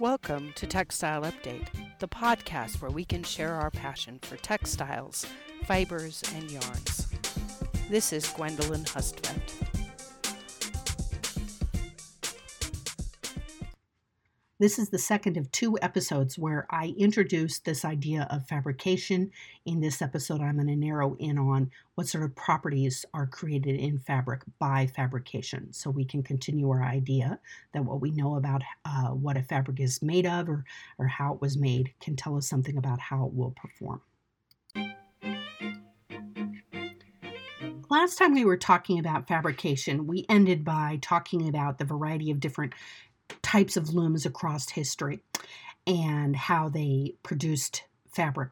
Welcome 0.00 0.54
to 0.54 0.66
Textile 0.66 1.24
Update, 1.24 1.66
the 1.98 2.08
podcast 2.08 2.80
where 2.80 2.90
we 2.90 3.04
can 3.04 3.22
share 3.22 3.52
our 3.52 3.70
passion 3.70 4.18
for 4.22 4.38
textiles, 4.38 5.26
fibers, 5.66 6.22
and 6.34 6.50
yarns. 6.50 7.06
This 7.90 8.10
is 8.10 8.26
Gwendolyn 8.28 8.84
Hustvedt. 8.84 9.69
This 14.60 14.78
is 14.78 14.90
the 14.90 14.98
second 14.98 15.38
of 15.38 15.50
two 15.50 15.78
episodes 15.80 16.38
where 16.38 16.66
I 16.68 16.94
introduced 16.98 17.64
this 17.64 17.82
idea 17.82 18.28
of 18.30 18.46
fabrication. 18.46 19.30
In 19.64 19.80
this 19.80 20.02
episode, 20.02 20.42
I'm 20.42 20.56
going 20.56 20.66
to 20.66 20.76
narrow 20.76 21.16
in 21.18 21.38
on 21.38 21.70
what 21.94 22.08
sort 22.08 22.24
of 22.24 22.36
properties 22.36 23.06
are 23.14 23.26
created 23.26 23.76
in 23.76 23.98
fabric 24.00 24.42
by 24.58 24.86
fabrication. 24.86 25.72
So 25.72 25.88
we 25.88 26.04
can 26.04 26.22
continue 26.22 26.68
our 26.68 26.84
idea 26.84 27.40
that 27.72 27.86
what 27.86 28.02
we 28.02 28.10
know 28.10 28.36
about 28.36 28.60
uh, 28.84 29.08
what 29.08 29.38
a 29.38 29.42
fabric 29.42 29.80
is 29.80 30.02
made 30.02 30.26
of 30.26 30.46
or, 30.46 30.66
or 30.98 31.06
how 31.06 31.32
it 31.32 31.40
was 31.40 31.56
made 31.56 31.94
can 31.98 32.14
tell 32.14 32.36
us 32.36 32.46
something 32.46 32.76
about 32.76 33.00
how 33.00 33.24
it 33.24 33.32
will 33.32 33.52
perform. 33.52 34.02
Last 37.90 38.18
time 38.18 38.34
we 38.34 38.44
were 38.44 38.56
talking 38.56 39.00
about 39.00 39.26
fabrication, 39.26 40.06
we 40.06 40.24
ended 40.28 40.64
by 40.64 41.00
talking 41.02 41.48
about 41.48 41.78
the 41.78 41.84
variety 41.84 42.30
of 42.30 42.38
different 42.38 42.72
types 43.50 43.76
of 43.76 43.92
looms 43.92 44.24
across 44.24 44.70
history 44.70 45.18
and 45.84 46.36
how 46.36 46.68
they 46.68 47.14
produced 47.24 47.82
fabric. 48.08 48.50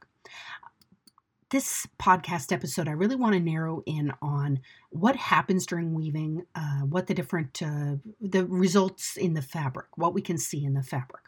This 1.50 1.86
podcast 2.00 2.52
episode, 2.52 2.88
I 2.88 2.92
really 2.92 3.14
want 3.14 3.34
to 3.34 3.40
narrow 3.40 3.82
in 3.86 4.12
on 4.20 4.58
what 4.90 5.14
happens 5.14 5.66
during 5.66 5.94
weaving, 5.94 6.46
uh, 6.56 6.80
what 6.80 7.06
the 7.06 7.14
different 7.14 7.62
uh, 7.62 7.96
the 8.20 8.44
results 8.46 9.16
in 9.16 9.34
the 9.34 9.40
fabric, 9.40 9.86
what 9.96 10.14
we 10.14 10.20
can 10.20 10.36
see 10.36 10.64
in 10.64 10.74
the 10.74 10.82
fabric. 10.82 11.22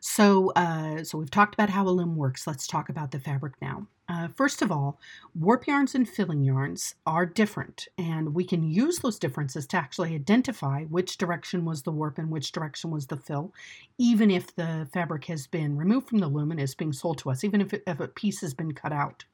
So, 0.00 0.52
uh, 0.56 1.04
so 1.04 1.18
we've 1.18 1.30
talked 1.30 1.54
about 1.54 1.70
how 1.70 1.86
a 1.86 1.90
loom 1.90 2.16
works. 2.16 2.46
Let's 2.46 2.66
talk 2.66 2.88
about 2.88 3.10
the 3.10 3.20
fabric 3.20 3.54
now. 3.60 3.86
Uh, 4.08 4.28
first 4.28 4.62
of 4.62 4.72
all, 4.72 4.98
warp 5.34 5.66
yarns 5.66 5.94
and 5.94 6.08
filling 6.08 6.42
yarns 6.42 6.94
are 7.04 7.26
different, 7.26 7.88
and 7.98 8.34
we 8.34 8.42
can 8.42 8.62
use 8.62 9.00
those 9.00 9.18
differences 9.18 9.66
to 9.66 9.76
actually 9.76 10.14
identify 10.14 10.84
which 10.84 11.18
direction 11.18 11.66
was 11.66 11.82
the 11.82 11.92
warp 11.92 12.16
and 12.16 12.30
which 12.30 12.52
direction 12.52 12.90
was 12.90 13.06
the 13.06 13.18
fill, 13.18 13.52
even 13.98 14.30
if 14.30 14.54
the 14.56 14.88
fabric 14.94 15.26
has 15.26 15.46
been 15.46 15.76
removed 15.76 16.08
from 16.08 16.18
the 16.18 16.28
loom 16.28 16.50
and 16.50 16.58
is 16.60 16.74
being 16.74 16.92
sold 16.92 17.18
to 17.18 17.30
us, 17.30 17.44
even 17.44 17.60
if, 17.60 17.74
it, 17.74 17.82
if 17.86 18.00
a 18.00 18.08
piece 18.08 18.40
has 18.40 18.54
been 18.54 18.72
cut 18.72 18.92
out. 18.92 19.26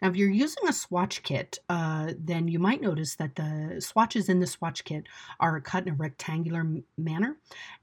Now, 0.00 0.08
if 0.08 0.16
you're 0.16 0.30
using 0.30 0.68
a 0.68 0.72
swatch 0.72 1.22
kit, 1.22 1.58
uh, 1.68 2.12
then 2.18 2.48
you 2.48 2.58
might 2.58 2.80
notice 2.80 3.16
that 3.16 3.36
the 3.36 3.80
swatches 3.80 4.28
in 4.28 4.40
the 4.40 4.46
swatch 4.46 4.84
kit 4.84 5.04
are 5.40 5.60
cut 5.60 5.86
in 5.86 5.92
a 5.92 5.96
rectangular 5.96 6.66
manner, 6.98 7.36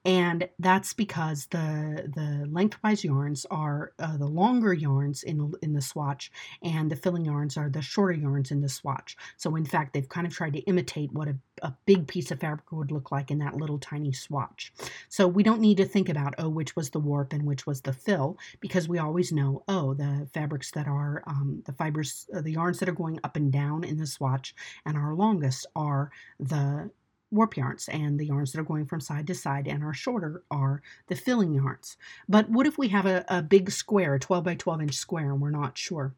and 0.06 0.50
that's 0.60 0.94
because 0.94 1.48
the 1.48 2.10
the 2.14 2.48
lengthwise 2.50 3.04
yarns 3.04 3.46
are 3.52 3.94
uh, 4.00 4.18
the 4.18 4.28
longer 4.28 4.74
yarns 4.74 5.24
in 5.24 5.54
in 5.62 5.74
the 5.74 5.82
swatch, 5.82 6.32
and 6.62 6.92
the 6.92 6.96
filling 6.96 7.26
yarns 7.26 7.58
are 7.58 7.70
the 7.70 7.82
shorter 7.82 8.14
yarns 8.14 8.52
in 8.52 8.62
the 8.62 8.70
swatch. 8.70 9.16
So, 9.38 9.56
in 9.56 9.66
fact, 9.66 9.94
they've 9.94 10.10
kind 10.10 10.28
of 10.28 10.34
tried 10.34 10.54
to 10.54 10.60
imitate 10.60 11.12
what 11.14 11.28
a 11.28 11.38
a 11.62 11.76
big 11.86 12.08
piece 12.08 12.32
of 12.32 12.40
fabric 12.40 12.72
would 12.72 12.92
look 12.92 13.12
like 13.12 13.32
in 13.32 13.40
that 13.40 13.58
little 13.58 13.80
tiny 13.80 14.14
swatch. 14.14 14.74
So 15.10 15.28
we 15.28 15.44
don't 15.44 15.62
need 15.62 15.78
to 15.78 15.86
think 15.86 16.10
about, 16.10 16.36
oh, 16.38 16.50
which 16.50 16.76
was 16.76 16.90
the 16.90 17.00
warp 17.00 17.34
and 17.34 17.46
which 17.46 17.66
was 17.66 17.82
the 17.82 17.94
fill, 17.94 18.38
because 18.60 18.88
we 18.88 19.00
always 19.00 19.32
know, 19.32 19.64
oh, 19.68 19.94
the 19.94 20.28
fabrics 20.34 20.72
that 20.72 20.88
are, 20.88 21.24
um, 21.28 21.64
the 21.66 21.74
fibers, 21.74 22.28
uh, 22.36 22.42
the 22.42 22.54
yarns 22.54 22.80
that 22.80 22.90
are 22.90 22.94
going 22.94 23.20
up 23.24 23.36
and 23.36 23.52
down 23.52 23.84
in 23.84 23.98
the 23.98 24.08
swatch 24.08 24.56
and 24.86 24.98
are 24.98 25.14
longest 25.16 25.66
are 25.76 26.12
the 26.40 26.90
warp 27.32 27.56
yarns 27.56 27.88
and 27.90 28.20
the 28.20 28.26
yarns 28.26 28.52
that 28.52 28.60
are 28.60 28.64
going 28.64 28.86
from 28.86 29.00
side 29.00 29.28
to 29.28 29.36
side 29.36 29.68
and 29.68 29.84
are 29.84 29.94
shorter 29.94 30.44
are 30.50 30.82
the 31.08 31.16
filling 31.16 31.54
yarns. 31.54 31.98
But 32.28 32.50
what 32.50 32.68
if 32.68 32.78
we 32.78 32.88
have 32.90 33.06
a, 33.06 33.24
a 33.28 33.42
big 33.42 33.72
square, 33.72 34.16
a 34.16 34.20
12 34.20 34.44
by 34.44 34.56
12 34.56 34.82
inch 34.82 34.96
square, 34.96 35.32
and 35.32 35.42
we're 35.42 35.52
not 35.52 35.78
sure? 35.78 36.14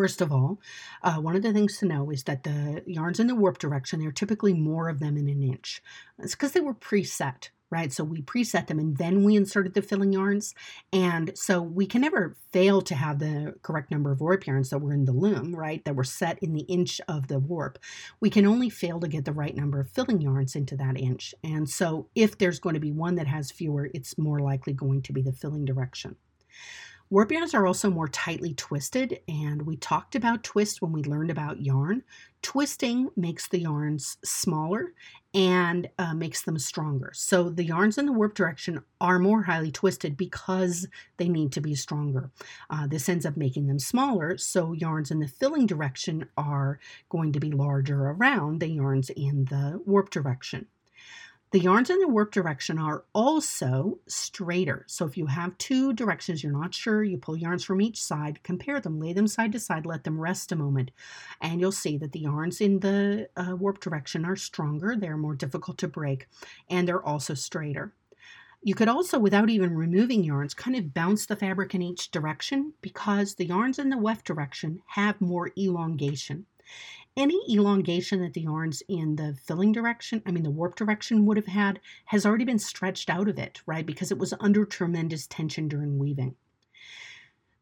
First 0.00 0.22
of 0.22 0.32
all, 0.32 0.58
uh, 1.02 1.16
one 1.16 1.36
of 1.36 1.42
the 1.42 1.52
things 1.52 1.76
to 1.76 1.84
know 1.84 2.08
is 2.08 2.22
that 2.22 2.42
the 2.42 2.82
yarns 2.86 3.20
in 3.20 3.26
the 3.26 3.34
warp 3.34 3.58
direction, 3.58 4.00
there 4.00 4.08
are 4.08 4.12
typically 4.12 4.54
more 4.54 4.88
of 4.88 4.98
them 4.98 5.18
in 5.18 5.28
an 5.28 5.42
inch. 5.42 5.82
It's 6.18 6.34
because 6.34 6.52
they 6.52 6.60
were 6.60 6.72
preset, 6.72 7.50
right? 7.68 7.92
So 7.92 8.02
we 8.02 8.22
preset 8.22 8.68
them 8.68 8.78
and 8.78 8.96
then 8.96 9.24
we 9.24 9.36
inserted 9.36 9.74
the 9.74 9.82
filling 9.82 10.14
yarns. 10.14 10.54
And 10.90 11.36
so 11.36 11.60
we 11.60 11.84
can 11.84 12.00
never 12.00 12.34
fail 12.50 12.80
to 12.80 12.94
have 12.94 13.18
the 13.18 13.56
correct 13.60 13.90
number 13.90 14.10
of 14.10 14.22
warp 14.22 14.46
yarns 14.46 14.70
that 14.70 14.78
were 14.78 14.94
in 14.94 15.04
the 15.04 15.12
loom, 15.12 15.54
right? 15.54 15.84
That 15.84 15.96
were 15.96 16.02
set 16.02 16.38
in 16.38 16.54
the 16.54 16.62
inch 16.62 16.98
of 17.06 17.28
the 17.28 17.38
warp. 17.38 17.78
We 18.20 18.30
can 18.30 18.46
only 18.46 18.70
fail 18.70 19.00
to 19.00 19.06
get 19.08 19.26
the 19.26 19.34
right 19.34 19.54
number 19.54 19.80
of 19.80 19.90
filling 19.90 20.22
yarns 20.22 20.56
into 20.56 20.78
that 20.78 20.98
inch. 20.98 21.34
And 21.44 21.68
so 21.68 22.08
if 22.14 22.38
there's 22.38 22.58
going 22.58 22.72
to 22.72 22.80
be 22.80 22.90
one 22.90 23.16
that 23.16 23.26
has 23.26 23.50
fewer, 23.50 23.90
it's 23.92 24.16
more 24.16 24.40
likely 24.40 24.72
going 24.72 25.02
to 25.02 25.12
be 25.12 25.20
the 25.20 25.34
filling 25.34 25.66
direction. 25.66 26.16
Warp 27.12 27.32
yarns 27.32 27.54
are 27.54 27.66
also 27.66 27.90
more 27.90 28.06
tightly 28.06 28.54
twisted, 28.54 29.18
and 29.26 29.62
we 29.62 29.76
talked 29.76 30.14
about 30.14 30.44
twist 30.44 30.80
when 30.80 30.92
we 30.92 31.02
learned 31.02 31.32
about 31.32 31.60
yarn. 31.60 32.04
Twisting 32.40 33.10
makes 33.16 33.48
the 33.48 33.58
yarns 33.58 34.16
smaller 34.24 34.92
and 35.34 35.90
uh, 35.98 36.14
makes 36.14 36.42
them 36.42 36.56
stronger. 36.56 37.10
So 37.12 37.50
the 37.50 37.64
yarns 37.64 37.98
in 37.98 38.06
the 38.06 38.12
warp 38.12 38.34
direction 38.34 38.84
are 39.00 39.18
more 39.18 39.42
highly 39.42 39.72
twisted 39.72 40.16
because 40.16 40.86
they 41.16 41.28
need 41.28 41.50
to 41.50 41.60
be 41.60 41.74
stronger. 41.74 42.30
Uh, 42.70 42.86
this 42.86 43.08
ends 43.08 43.26
up 43.26 43.36
making 43.36 43.66
them 43.66 43.80
smaller, 43.80 44.38
so 44.38 44.72
yarns 44.72 45.10
in 45.10 45.18
the 45.18 45.26
filling 45.26 45.66
direction 45.66 46.28
are 46.36 46.78
going 47.08 47.32
to 47.32 47.40
be 47.40 47.50
larger 47.50 48.10
around 48.10 48.60
the 48.60 48.68
yarns 48.68 49.10
in 49.10 49.46
the 49.46 49.82
warp 49.84 50.10
direction. 50.10 50.68
The 51.52 51.58
yarns 51.58 51.90
in 51.90 51.98
the 51.98 52.06
warp 52.06 52.30
direction 52.30 52.78
are 52.78 53.02
also 53.12 53.98
straighter. 54.06 54.84
So 54.86 55.04
if 55.04 55.16
you 55.16 55.26
have 55.26 55.58
two 55.58 55.92
directions 55.92 56.44
you're 56.44 56.52
not 56.52 56.72
sure, 56.72 57.02
you 57.02 57.18
pull 57.18 57.36
yarns 57.36 57.64
from 57.64 57.80
each 57.80 58.00
side, 58.00 58.44
compare 58.44 58.80
them, 58.80 59.00
lay 59.00 59.12
them 59.12 59.26
side 59.26 59.50
to 59.52 59.58
side, 59.58 59.84
let 59.84 60.04
them 60.04 60.20
rest 60.20 60.52
a 60.52 60.56
moment, 60.56 60.92
and 61.40 61.60
you'll 61.60 61.72
see 61.72 61.98
that 61.98 62.12
the 62.12 62.20
yarns 62.20 62.60
in 62.60 62.78
the 62.78 63.28
uh, 63.36 63.56
warp 63.56 63.80
direction 63.80 64.24
are 64.24 64.36
stronger, 64.36 64.94
they're 64.94 65.16
more 65.16 65.34
difficult 65.34 65.76
to 65.78 65.88
break, 65.88 66.28
and 66.68 66.86
they're 66.86 67.04
also 67.04 67.34
straighter. 67.34 67.94
You 68.62 68.76
could 68.76 68.88
also, 68.88 69.18
without 69.18 69.50
even 69.50 69.74
removing 69.74 70.22
yarns, 70.22 70.54
kind 70.54 70.76
of 70.76 70.94
bounce 70.94 71.26
the 71.26 71.34
fabric 71.34 71.74
in 71.74 71.82
each 71.82 72.12
direction 72.12 72.74
because 72.80 73.34
the 73.34 73.46
yarns 73.46 73.80
in 73.80 73.88
the 73.88 73.98
weft 73.98 74.24
direction 74.24 74.82
have 74.86 75.20
more 75.20 75.50
elongation. 75.58 76.46
Any 77.16 77.40
elongation 77.50 78.20
that 78.22 78.34
the 78.34 78.42
yarns 78.42 78.82
in 78.88 79.16
the 79.16 79.34
filling 79.34 79.72
direction, 79.72 80.22
I 80.24 80.30
mean 80.30 80.44
the 80.44 80.50
warp 80.50 80.76
direction 80.76 81.26
would 81.26 81.36
have 81.36 81.48
had, 81.48 81.80
has 82.06 82.24
already 82.24 82.44
been 82.44 82.58
stretched 82.58 83.10
out 83.10 83.28
of 83.28 83.38
it, 83.38 83.60
right? 83.66 83.84
Because 83.84 84.10
it 84.10 84.18
was 84.18 84.32
under 84.40 84.64
tremendous 84.64 85.26
tension 85.26 85.68
during 85.68 85.98
weaving. 85.98 86.36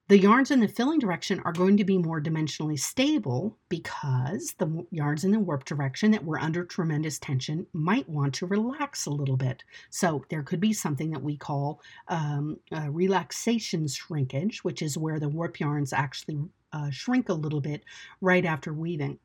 The 0.09 0.19
yarns 0.19 0.51
in 0.51 0.61
the 0.61 0.69
filling 0.69 1.01
direction 1.01 1.41
are 1.45 1.53
going 1.53 1.77
to 1.77 1.85
be 1.85 1.99
more 1.99 2.19
dimensionally 2.19 2.79
stable 2.79 3.59
because 3.69 4.55
the 4.57 4.87
yarns 4.91 5.23
in 5.23 5.33
the 5.33 5.39
warp 5.39 5.67
direction 5.67 6.13
that 6.13 6.25
were 6.25 6.39
under 6.39 6.65
tremendous 6.65 7.19
tension 7.19 7.67
might 7.75 8.09
want 8.09 8.35
to 8.37 8.47
relax 8.47 9.05
a 9.05 9.11
little 9.11 9.37
bit. 9.37 9.65
So 9.91 10.25
there 10.31 10.43
could 10.43 10.61
be 10.61 10.73
something 10.73 11.11
that 11.11 11.23
we 11.23 11.37
call 11.37 11.83
um, 12.09 12.59
relaxation 12.71 13.87
shrinkage, 13.87 14.65
which 14.65 14.81
is 14.81 14.97
where 14.97 15.21
the 15.21 15.29
warp 15.29 15.61
yarns 15.61 15.93
actually 15.93 16.39
uh, 16.73 16.91
shrink 16.91 17.29
a 17.29 17.35
little 17.35 17.61
bit 17.61 17.83
right 18.21 18.45
after 18.45 18.73
weaving. 18.73 19.19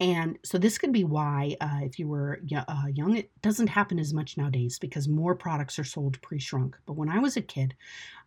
And 0.00 0.38
so 0.44 0.56
this 0.58 0.78
could 0.78 0.92
be 0.92 1.04
why, 1.04 1.56
uh, 1.60 1.80
if 1.82 1.98
you 1.98 2.08
were 2.08 2.40
uh, 2.56 2.84
young, 2.94 3.16
it 3.16 3.30
doesn't 3.42 3.66
happen 3.68 3.98
as 3.98 4.14
much 4.14 4.38
nowadays 4.38 4.78
because 4.78 5.08
more 5.08 5.34
products 5.34 5.78
are 5.78 5.84
sold 5.84 6.20
pre-shrunk. 6.22 6.76
But 6.86 6.94
when 6.94 7.10
I 7.10 7.18
was 7.18 7.36
a 7.36 7.42
kid, 7.42 7.74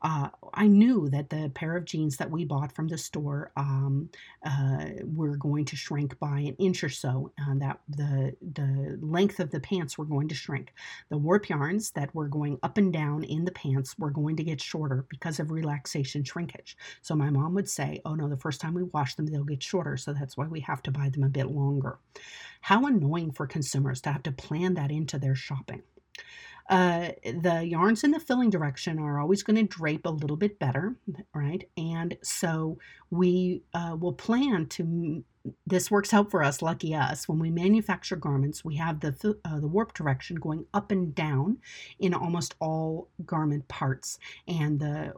uh, 0.04 0.30
I 0.54 0.68
knew 0.68 1.10
that 1.10 1.30
the 1.30 1.52
pair 1.56 1.76
of 1.78 1.86
jeans 1.86 2.18
that 2.18 2.30
we 2.30 2.46
bought 2.46 2.74
from 2.76 2.88
the 2.90 2.98
store 2.98 3.52
um, 3.58 4.10
uh, 4.46 4.86
were 5.04 5.38
going 5.38 5.66
to 5.66 5.76
shrink 5.78 6.20
by 6.20 6.40
an 6.40 6.56
inch 6.60 6.84
or 6.84 6.90
so. 6.90 7.32
and 7.38 7.62
that 7.62 7.80
the 7.88 8.36
the 8.42 8.98
length 9.02 9.40
of 9.40 9.52
the 9.52 9.60
pants 9.62 9.98
were 9.98 10.06
going 10.06 10.28
to 10.28 10.36
shrink. 10.36 10.74
The 11.10 11.18
warp 11.18 11.50
yarns 11.50 11.92
that 11.92 12.14
were 12.14 12.28
going 12.28 12.60
up 12.64 12.78
and 12.78 12.92
down 12.94 13.24
in 13.24 13.46
the 13.46 13.52
pants 13.52 13.98
were 13.98 14.12
going 14.12 14.36
to 14.38 14.44
get 14.44 14.62
shorter 14.62 15.06
because 15.10 15.40
of 15.40 15.52
relaxation 15.52 16.24
shrinkage. 16.24 16.78
So 17.02 17.16
my 17.16 17.30
mom 17.30 17.54
would 17.56 17.70
say, 17.70 18.02
"Oh 18.06 18.16
no, 18.16 18.28
the 18.30 18.38
first 18.38 18.62
time 18.62 18.74
we 18.74 18.84
wash 18.84 19.16
them, 19.16 19.28
they'll 19.28 19.44
get 19.46 19.64
shorter. 19.64 19.98
So 19.98 20.14
that's 20.14 20.38
why 20.38 20.48
we 20.48 20.60
have 20.62 20.82
to 20.84 20.92
buy 20.92 21.10
them 21.10 21.24
a 21.24 21.30
bit 21.30 21.48
longer." 21.48 21.63
How 22.62 22.86
annoying 22.86 23.32
for 23.32 23.46
consumers 23.46 24.02
to 24.02 24.12
have 24.12 24.24
to 24.24 24.32
plan 24.32 24.76
that 24.76 24.92
into 24.92 25.20
their 25.20 25.36
shopping. 25.36 25.84
Uh, 26.70 27.10
the 27.26 27.66
yarns 27.66 28.04
in 28.04 28.12
the 28.12 28.20
filling 28.20 28.50
direction 28.50 28.98
are 28.98 29.20
always 29.20 29.44
going 29.44 29.56
to 29.56 29.64
drape 29.64 30.06
a 30.06 30.10
little 30.10 30.38
bit 30.38 30.60
better, 30.60 30.96
right? 31.34 31.70
And 31.76 32.18
so 32.24 32.78
we 33.10 33.64
uh, 33.74 33.98
will 34.00 34.14
plan 34.14 34.68
to. 34.68 35.24
This 35.68 35.92
works 35.92 36.14
out 36.14 36.32
for 36.32 36.42
us, 36.42 36.62
lucky 36.62 36.96
us. 36.96 37.28
When 37.28 37.38
we 37.38 37.50
manufacture 37.50 38.16
garments, 38.16 38.64
we 38.64 38.78
have 38.78 39.02
the 39.02 39.38
uh, 39.44 39.60
the 39.60 39.68
warp 39.68 39.94
direction 39.94 40.38
going 40.38 40.66
up 40.74 40.90
and 40.90 41.14
down 41.14 41.58
in 42.00 42.14
almost 42.14 42.56
all 42.62 43.10
garment 43.26 43.68
parts, 43.68 44.18
and 44.48 44.80
the 44.80 45.16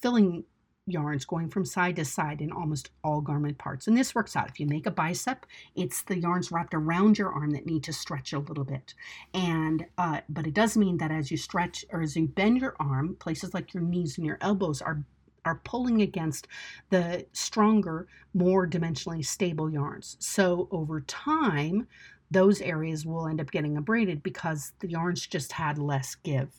filling 0.00 0.44
yarns 0.86 1.24
going 1.24 1.48
from 1.48 1.64
side 1.64 1.96
to 1.96 2.04
side 2.04 2.40
in 2.40 2.52
almost 2.52 2.90
all 3.02 3.20
garment 3.20 3.58
parts. 3.58 3.86
And 3.86 3.96
this 3.96 4.14
works 4.14 4.36
out. 4.36 4.48
If 4.48 4.60
you 4.60 4.66
make 4.66 4.86
a 4.86 4.90
bicep, 4.90 5.44
it's 5.74 6.02
the 6.02 6.18
yarns 6.18 6.52
wrapped 6.52 6.74
around 6.74 7.18
your 7.18 7.32
arm 7.32 7.50
that 7.50 7.66
need 7.66 7.82
to 7.84 7.92
stretch 7.92 8.32
a 8.32 8.38
little 8.38 8.64
bit. 8.64 8.94
And 9.34 9.86
uh, 9.98 10.20
but 10.28 10.46
it 10.46 10.54
does 10.54 10.76
mean 10.76 10.98
that 10.98 11.10
as 11.10 11.30
you 11.30 11.36
stretch 11.36 11.84
or 11.90 12.02
as 12.02 12.16
you 12.16 12.28
bend 12.28 12.60
your 12.60 12.76
arm, 12.78 13.16
places 13.16 13.52
like 13.52 13.74
your 13.74 13.82
knees 13.82 14.16
and 14.16 14.26
your 14.26 14.38
elbows 14.40 14.80
are 14.80 15.02
are 15.44 15.60
pulling 15.64 16.02
against 16.02 16.48
the 16.90 17.24
stronger, 17.32 18.08
more 18.34 18.66
dimensionally 18.66 19.24
stable 19.24 19.70
yarns. 19.70 20.16
So 20.18 20.66
over 20.72 21.00
time, 21.02 21.86
those 22.32 22.60
areas 22.60 23.06
will 23.06 23.28
end 23.28 23.40
up 23.40 23.52
getting 23.52 23.76
abraded 23.76 24.24
because 24.24 24.72
the 24.80 24.90
yarns 24.90 25.24
just 25.24 25.52
had 25.52 25.78
less 25.78 26.16
give. 26.16 26.50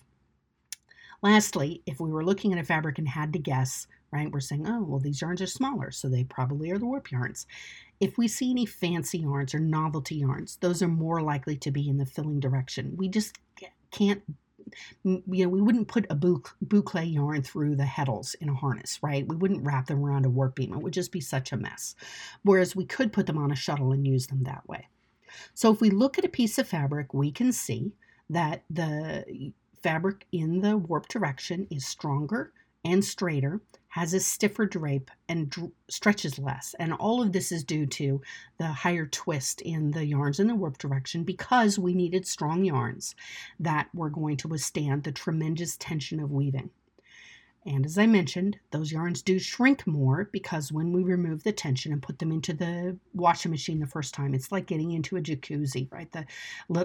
Lastly, 1.21 1.81
if 1.85 1.99
we 1.99 2.11
were 2.11 2.25
looking 2.25 2.53
at 2.53 2.59
a 2.59 2.63
fabric 2.63 2.99
and 2.99 3.07
had 3.07 3.33
to 3.33 3.39
guess, 3.39 3.87
right, 4.11 4.31
we're 4.31 4.39
saying, 4.39 4.67
oh, 4.67 4.83
well, 4.83 4.99
these 4.99 5.21
yarns 5.21 5.41
are 5.41 5.47
smaller, 5.47 5.91
so 5.91 6.07
they 6.07 6.23
probably 6.23 6.71
are 6.71 6.77
the 6.77 6.85
warp 6.85 7.11
yarns. 7.11 7.47
If 7.99 8.17
we 8.17 8.27
see 8.27 8.51
any 8.51 8.65
fancy 8.65 9.19
yarns 9.19 9.55
or 9.55 9.59
novelty 9.59 10.15
yarns, 10.15 10.57
those 10.57 10.83
are 10.83 10.87
more 10.87 11.21
likely 11.21 11.57
to 11.57 11.71
be 11.71 11.89
in 11.89 11.97
the 11.97 12.05
filling 12.05 12.39
direction. 12.39 12.95
We 12.95 13.07
just 13.07 13.37
can't 13.91 14.21
you 15.03 15.23
know, 15.25 15.49
we 15.49 15.61
wouldn't 15.61 15.87
put 15.87 16.05
a 16.09 16.15
boucle 16.15 17.13
yarn 17.13 17.41
through 17.41 17.75
the 17.75 17.83
heddles 17.83 18.35
in 18.41 18.49
a 18.49 18.53
harness, 18.53 18.99
right? 19.01 19.27
We 19.27 19.35
wouldn't 19.35 19.65
wrap 19.65 19.87
them 19.87 20.03
around 20.03 20.25
a 20.25 20.29
warp 20.29 20.55
beam. 20.55 20.73
It 20.73 20.81
would 20.81 20.93
just 20.93 21.11
be 21.11 21.21
such 21.21 21.51
a 21.51 21.57
mess. 21.57 21.95
Whereas 22.43 22.75
we 22.75 22.85
could 22.85 23.13
put 23.13 23.25
them 23.27 23.37
on 23.37 23.51
a 23.51 23.55
shuttle 23.55 23.91
and 23.91 24.05
use 24.05 24.27
them 24.27 24.43
that 24.43 24.67
way. 24.67 24.87
So 25.53 25.71
if 25.71 25.81
we 25.81 25.89
look 25.89 26.17
at 26.17 26.25
a 26.25 26.29
piece 26.29 26.57
of 26.57 26.67
fabric, 26.67 27.13
we 27.13 27.31
can 27.31 27.51
see 27.51 27.93
that 28.29 28.63
the 28.69 29.53
fabric 29.81 30.25
in 30.31 30.61
the 30.61 30.77
warp 30.77 31.07
direction 31.07 31.67
is 31.69 31.85
stronger 31.85 32.51
and 32.83 33.03
straighter, 33.03 33.61
has 33.89 34.13
a 34.13 34.19
stiffer 34.19 34.65
drape, 34.65 35.11
and 35.27 35.49
dr- 35.49 35.71
stretches 35.89 36.39
less. 36.39 36.75
And 36.79 36.93
all 36.93 37.21
of 37.21 37.33
this 37.33 37.51
is 37.51 37.63
due 37.63 37.85
to 37.87 38.21
the 38.57 38.67
higher 38.67 39.05
twist 39.05 39.61
in 39.61 39.91
the 39.91 40.05
yarns 40.05 40.39
in 40.39 40.47
the 40.47 40.55
warp 40.55 40.77
direction 40.77 41.23
because 41.23 41.77
we 41.77 41.93
needed 41.93 42.27
strong 42.27 42.63
yarns 42.63 43.15
that 43.59 43.89
were 43.93 44.09
going 44.09 44.37
to 44.37 44.47
withstand 44.47 45.03
the 45.03 45.11
tremendous 45.11 45.75
tension 45.77 46.19
of 46.19 46.31
weaving. 46.31 46.69
And 47.67 47.85
as 47.85 47.97
I 47.97 48.05
mentioned, 48.05 48.57
those 48.71 48.93
yarns 48.93 49.21
do 49.21 49.37
shrink 49.37 49.85
more 49.85 50.29
because 50.31 50.71
when 50.71 50.93
we 50.93 51.03
remove 51.03 51.43
the 51.43 51.51
tension 51.51 51.91
and 51.91 52.01
put 52.01 52.17
them 52.17 52.31
into 52.31 52.53
the 52.53 52.97
washing 53.13 53.51
machine 53.51 53.81
the 53.81 53.85
first 53.85 54.13
time, 54.13 54.33
it's 54.33 54.53
like 54.53 54.67
getting 54.67 54.91
into 54.91 55.17
a 55.17 55.21
jacuzzi, 55.21 55.91
right? 55.91 56.09
The 56.13 56.25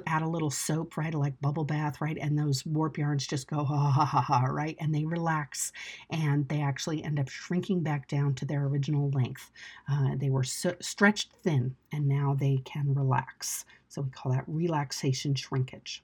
add 0.08 0.22
a 0.22 0.28
little 0.28 0.50
soap, 0.50 0.96
right? 0.96 1.14
Like 1.14 1.40
bubble 1.40 1.62
bath, 1.62 2.00
right? 2.00 2.18
And 2.20 2.36
those 2.36 2.66
warp 2.66 2.98
yarns 2.98 3.28
just 3.28 3.46
go 3.46 3.62
ha 3.62 3.90
ha 3.92 4.04
ha 4.04 4.20
ha, 4.20 4.40
right? 4.46 4.76
And 4.80 4.92
they 4.92 5.04
relax 5.04 5.70
and 6.10 6.48
they 6.48 6.60
actually 6.60 7.04
end 7.04 7.20
up 7.20 7.28
shrinking 7.28 7.84
back 7.84 8.08
down 8.08 8.34
to 8.34 8.44
their 8.44 8.64
original 8.64 9.08
length. 9.10 9.52
Uh, 9.88 10.16
they 10.16 10.30
were 10.30 10.42
so 10.42 10.74
stretched 10.80 11.32
thin 11.44 11.76
and 11.92 12.08
now 12.08 12.36
they 12.40 12.60
can 12.64 12.92
relax. 12.92 13.64
So 13.88 14.02
we 14.02 14.10
call 14.10 14.32
that 14.32 14.48
relaxation 14.48 15.36
shrinkage. 15.36 16.02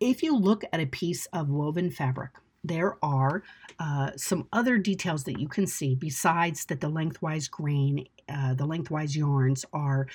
If 0.00 0.24
you 0.24 0.36
look 0.36 0.64
at 0.72 0.80
a 0.80 0.86
piece 0.86 1.26
of 1.26 1.48
woven 1.48 1.92
fabric, 1.92 2.32
there 2.64 2.96
are 3.02 3.42
uh, 3.78 4.10
some 4.16 4.48
other 4.52 4.78
details 4.78 5.24
that 5.24 5.38
you 5.38 5.48
can 5.48 5.66
see 5.66 5.94
besides 5.94 6.64
that 6.66 6.80
the 6.80 6.88
lengthwise 6.88 7.48
grain, 7.48 8.06
uh, 8.28 8.54
the 8.54 8.66
lengthwise 8.66 9.16
yarns 9.16 9.64
are 9.72 10.06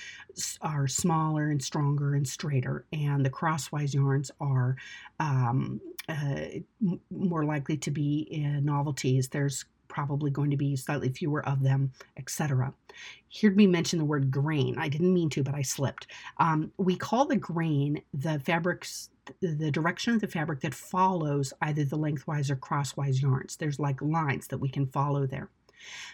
are 0.61 0.87
smaller 0.87 1.49
and 1.49 1.63
stronger 1.63 2.15
and 2.15 2.27
straighter, 2.27 2.85
and 2.91 3.25
the 3.25 3.29
crosswise 3.29 3.93
yarns 3.93 4.29
are 4.39 4.75
um, 5.19 5.79
uh, 6.09 6.45
more 7.09 7.45
likely 7.45 7.77
to 7.77 7.91
be 7.91 8.27
novelties. 8.61 9.29
There's 9.29 9.65
probably 9.93 10.31
going 10.31 10.49
to 10.49 10.57
be 10.57 10.75
slightly 10.75 11.09
fewer 11.09 11.47
of 11.47 11.61
them, 11.61 11.91
etc. 12.17 12.73
Heard 13.41 13.55
me 13.55 13.67
mention 13.67 13.99
the 13.99 14.05
word 14.05 14.31
grain. 14.31 14.75
I 14.77 14.89
didn't 14.89 15.13
mean 15.13 15.29
to, 15.29 15.43
but 15.43 15.55
I 15.55 15.61
slipped. 15.61 16.07
Um, 16.37 16.71
we 16.77 16.95
call 16.95 17.25
the 17.25 17.35
grain 17.35 18.01
the 18.13 18.39
fabric's 18.39 19.09
the 19.39 19.71
direction 19.71 20.13
of 20.13 20.19
the 20.19 20.27
fabric 20.27 20.59
that 20.59 20.73
follows 20.73 21.53
either 21.61 21.85
the 21.85 21.95
lengthwise 21.95 22.51
or 22.51 22.57
crosswise 22.57 23.21
yarns. 23.21 23.55
There's 23.55 23.79
like 23.79 24.01
lines 24.01 24.47
that 24.47 24.57
we 24.57 24.67
can 24.67 24.85
follow 24.87 25.25
there. 25.25 25.49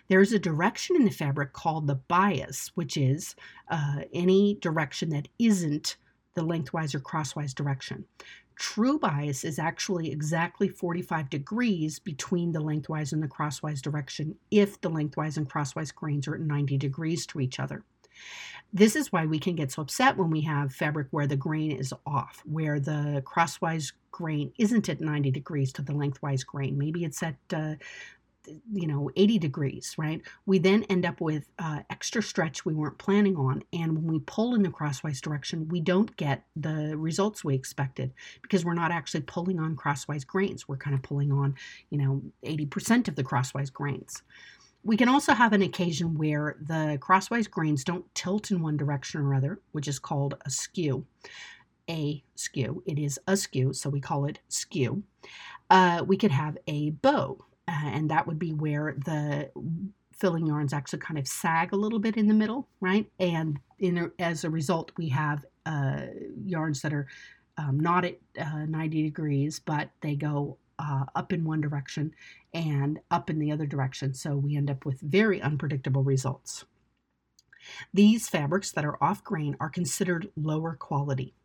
There's 0.09 0.31
a 0.31 0.39
direction 0.39 0.95
in 0.95 1.05
the 1.05 1.11
fabric 1.11 1.53
called 1.53 1.87
the 1.87 1.95
bias, 1.95 2.71
which 2.75 2.97
is 2.97 3.35
uh, 3.69 4.01
any 4.13 4.59
direction 4.61 5.09
that 5.09 5.27
isn't 5.39 5.97
the 6.35 6.43
lengthwise 6.43 6.93
or 6.93 6.99
crosswise 6.99 7.53
direction. 7.53 8.05
True 8.59 8.99
bias 8.99 9.45
is 9.45 9.57
actually 9.57 10.11
exactly 10.11 10.67
45 10.67 11.29
degrees 11.29 11.97
between 11.97 12.51
the 12.51 12.59
lengthwise 12.59 13.13
and 13.13 13.23
the 13.23 13.27
crosswise 13.27 13.81
direction 13.81 14.35
if 14.51 14.81
the 14.81 14.89
lengthwise 14.89 15.37
and 15.37 15.49
crosswise 15.49 15.93
grains 15.93 16.27
are 16.27 16.35
at 16.35 16.41
90 16.41 16.77
degrees 16.77 17.25
to 17.27 17.39
each 17.39 17.57
other. 17.57 17.85
This 18.73 18.97
is 18.97 19.13
why 19.13 19.25
we 19.25 19.39
can 19.39 19.55
get 19.55 19.71
so 19.71 19.81
upset 19.81 20.17
when 20.17 20.29
we 20.29 20.41
have 20.41 20.73
fabric 20.73 21.07
where 21.11 21.25
the 21.25 21.37
grain 21.37 21.71
is 21.71 21.93
off, 22.05 22.43
where 22.45 22.81
the 22.81 23.23
crosswise 23.25 23.93
grain 24.11 24.51
isn't 24.59 24.89
at 24.89 24.99
90 24.99 25.31
degrees 25.31 25.71
to 25.73 25.81
the 25.81 25.93
lengthwise 25.93 26.43
grain. 26.43 26.77
Maybe 26.77 27.05
it's 27.05 27.23
at 27.23 27.37
uh, 27.53 27.75
you 28.71 28.87
know 28.87 29.09
80 29.15 29.39
degrees 29.39 29.95
right 29.97 30.21
we 30.45 30.59
then 30.59 30.83
end 30.83 31.05
up 31.05 31.21
with 31.21 31.49
uh, 31.59 31.79
extra 31.89 32.21
stretch 32.21 32.65
we 32.65 32.73
weren't 32.73 32.97
planning 32.97 33.35
on 33.35 33.63
and 33.73 33.95
when 33.95 34.07
we 34.07 34.19
pull 34.19 34.55
in 34.55 34.63
the 34.63 34.69
crosswise 34.69 35.21
direction 35.21 35.67
we 35.69 35.79
don't 35.81 36.15
get 36.17 36.43
the 36.55 36.95
results 36.97 37.43
we 37.43 37.53
expected 37.53 38.13
because 38.41 38.65
we're 38.65 38.73
not 38.73 38.91
actually 38.91 39.21
pulling 39.21 39.59
on 39.59 39.75
crosswise 39.75 40.23
grains 40.23 40.67
we're 40.67 40.77
kind 40.77 40.95
of 40.95 41.01
pulling 41.03 41.31
on 41.31 41.55
you 41.89 41.97
know 41.97 42.21
80% 42.45 43.07
of 43.07 43.15
the 43.15 43.23
crosswise 43.23 43.69
grains 43.69 44.23
we 44.83 44.95
can 44.95 45.09
also 45.09 45.33
have 45.33 45.53
an 45.53 45.61
occasion 45.61 46.17
where 46.17 46.55
the 46.61 46.97
crosswise 47.01 47.47
grains 47.47 47.83
don't 47.83 48.05
tilt 48.15 48.49
in 48.49 48.61
one 48.61 48.77
direction 48.77 49.21
or 49.21 49.33
other, 49.33 49.59
which 49.73 49.87
is 49.87 49.99
called 49.99 50.35
a 50.45 50.49
skew. 50.49 51.05
A 51.89 52.23
skew. 52.35 52.81
It 52.85 52.97
is 52.97 53.19
a 53.27 53.35
skew, 53.35 53.73
so 53.73 53.89
we 53.89 53.99
call 53.99 54.25
it 54.25 54.39
skew. 54.47 55.03
Uh, 55.69 56.03
we 56.07 56.17
could 56.17 56.31
have 56.31 56.57
a 56.67 56.91
bow, 56.91 57.43
uh, 57.69 57.89
and 57.89 58.09
that 58.09 58.25
would 58.25 58.39
be 58.39 58.51
where 58.51 58.95
the 59.05 59.51
filling 60.17 60.47
yarns 60.47 60.73
actually 60.73 60.99
kind 60.99 61.19
of 61.19 61.27
sag 61.27 61.71
a 61.71 61.75
little 61.75 61.99
bit 61.99 62.17
in 62.17 62.27
the 62.27 62.33
middle, 62.33 62.67
right? 62.81 63.05
And 63.19 63.59
in, 63.77 64.11
as 64.17 64.43
a 64.43 64.49
result, 64.49 64.91
we 64.97 65.09
have 65.09 65.45
uh, 65.67 66.07
yarns 66.43 66.81
that 66.81 66.93
are 66.93 67.05
um, 67.57 67.79
not 67.79 68.05
at 68.05 68.17
uh, 68.41 68.65
90 68.65 69.03
degrees, 69.03 69.59
but 69.59 69.91
they 70.01 70.15
go 70.15 70.57
uh, 70.79 71.05
up 71.13 71.31
in 71.31 71.43
one 71.43 71.61
direction 71.61 72.11
and 72.55 72.99
up 73.11 73.29
in 73.29 73.37
the 73.37 73.51
other 73.51 73.67
direction. 73.67 74.15
So 74.15 74.35
we 74.35 74.57
end 74.57 74.71
up 74.71 74.83
with 74.83 74.99
very 75.01 75.39
unpredictable 75.39 76.03
results. 76.03 76.65
These 77.93 78.29
fabrics 78.29 78.71
that 78.71 78.85
are 78.85 79.01
off 79.03 79.23
grain 79.23 79.55
are 79.59 79.69
considered 79.69 80.31
lower 80.35 80.75
quality, 80.75 81.35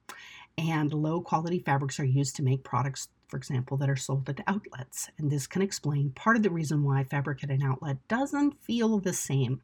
and 0.57 0.93
low 0.93 1.21
quality 1.21 1.59
fabrics 1.59 1.99
are 1.99 2.05
used 2.05 2.37
to 2.37 2.43
make 2.43 2.63
products, 2.63 3.09
for 3.29 3.37
example, 3.37 3.77
that 3.79 3.91
are 3.91 3.97
sold 3.97 4.29
at 4.29 4.41
outlets. 4.47 5.11
And 5.19 5.31
this 5.31 5.47
can 5.47 5.63
explain 5.63 6.11
part 6.11 6.37
of 6.37 6.43
the 6.43 6.51
reason 6.51 6.85
why 6.85 7.05
fabric 7.05 7.43
at 7.43 7.51
an 7.51 7.63
outlet 7.63 7.97
doesn't 8.09 8.63
feel 8.63 8.99
the 8.99 9.13
same. 9.13 9.63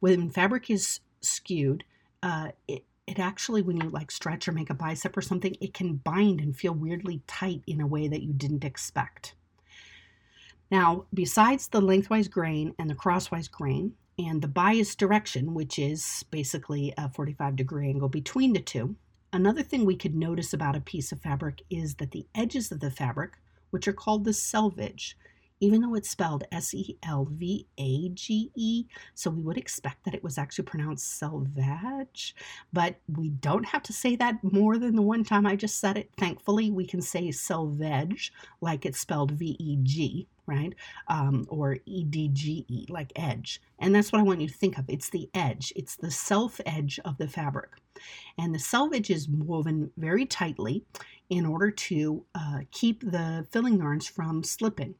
When 0.00 0.30
fabric 0.30 0.70
is 0.70 1.00
skewed, 1.20 1.84
uh, 2.22 2.50
it, 2.68 2.84
it 3.10 3.18
actually 3.18 3.60
when 3.60 3.76
you 3.76 3.88
like 3.90 4.10
stretch 4.10 4.46
or 4.46 4.52
make 4.52 4.70
a 4.70 4.74
bicep 4.74 5.16
or 5.16 5.22
something 5.22 5.56
it 5.60 5.74
can 5.74 5.94
bind 5.96 6.40
and 6.40 6.56
feel 6.56 6.72
weirdly 6.72 7.22
tight 7.26 7.62
in 7.66 7.80
a 7.80 7.86
way 7.86 8.06
that 8.06 8.22
you 8.22 8.32
didn't 8.32 8.64
expect 8.64 9.34
now 10.70 11.04
besides 11.12 11.68
the 11.68 11.80
lengthwise 11.80 12.28
grain 12.28 12.72
and 12.78 12.88
the 12.88 12.94
crosswise 12.94 13.48
grain 13.48 13.92
and 14.18 14.40
the 14.40 14.48
bias 14.48 14.94
direction 14.94 15.54
which 15.54 15.78
is 15.78 16.24
basically 16.30 16.94
a 16.96 17.08
45 17.08 17.56
degree 17.56 17.88
angle 17.88 18.08
between 18.08 18.52
the 18.52 18.60
two 18.60 18.94
another 19.32 19.62
thing 19.62 19.84
we 19.84 19.96
could 19.96 20.14
notice 20.14 20.52
about 20.52 20.76
a 20.76 20.80
piece 20.80 21.12
of 21.12 21.20
fabric 21.20 21.62
is 21.70 21.96
that 21.96 22.10
the 22.10 22.26
edges 22.34 22.70
of 22.70 22.80
the 22.80 22.90
fabric 22.90 23.32
which 23.70 23.86
are 23.86 23.92
called 23.92 24.24
the 24.24 24.32
selvage 24.32 25.16
even 25.60 25.82
though 25.82 25.94
it's 25.94 26.08
spelled 26.08 26.44
S 26.50 26.72
E 26.74 26.96
L 27.02 27.28
V 27.30 27.66
A 27.78 28.08
G 28.08 28.50
E. 28.54 28.86
So 29.14 29.30
we 29.30 29.42
would 29.42 29.58
expect 29.58 30.04
that 30.04 30.14
it 30.14 30.24
was 30.24 30.38
actually 30.38 30.64
pronounced 30.64 31.18
selvage, 31.18 32.34
but 32.72 32.96
we 33.14 33.28
don't 33.28 33.66
have 33.66 33.82
to 33.84 33.92
say 33.92 34.16
that 34.16 34.42
more 34.42 34.78
than 34.78 34.96
the 34.96 35.02
one 35.02 35.22
time 35.22 35.46
I 35.46 35.56
just 35.56 35.78
said 35.78 35.96
it. 35.98 36.10
Thankfully, 36.16 36.70
we 36.70 36.86
can 36.86 37.02
say 37.02 37.30
selvage 37.30 38.32
like 38.60 38.86
it's 38.86 39.00
spelled 39.00 39.32
V 39.32 39.56
E 39.58 39.78
G, 39.82 40.26
right? 40.46 40.74
Um, 41.08 41.46
or 41.48 41.78
E 41.86 42.04
D 42.04 42.28
G 42.32 42.64
E, 42.68 42.86
like 42.88 43.12
edge. 43.16 43.60
And 43.78 43.94
that's 43.94 44.12
what 44.12 44.20
I 44.20 44.24
want 44.24 44.40
you 44.40 44.48
to 44.48 44.54
think 44.54 44.78
of. 44.78 44.84
It's 44.88 45.10
the 45.10 45.28
edge, 45.34 45.72
it's 45.76 45.96
the 45.96 46.10
self 46.10 46.60
edge 46.66 46.98
of 47.04 47.18
the 47.18 47.28
fabric. 47.28 47.70
And 48.38 48.54
the 48.54 48.58
selvage 48.58 49.10
is 49.10 49.28
woven 49.28 49.90
very 49.96 50.24
tightly 50.24 50.84
in 51.28 51.46
order 51.46 51.70
to 51.70 52.24
uh, 52.34 52.60
keep 52.70 53.00
the 53.00 53.46
filling 53.50 53.78
yarns 53.78 54.06
from 54.08 54.42
slipping. 54.42 54.94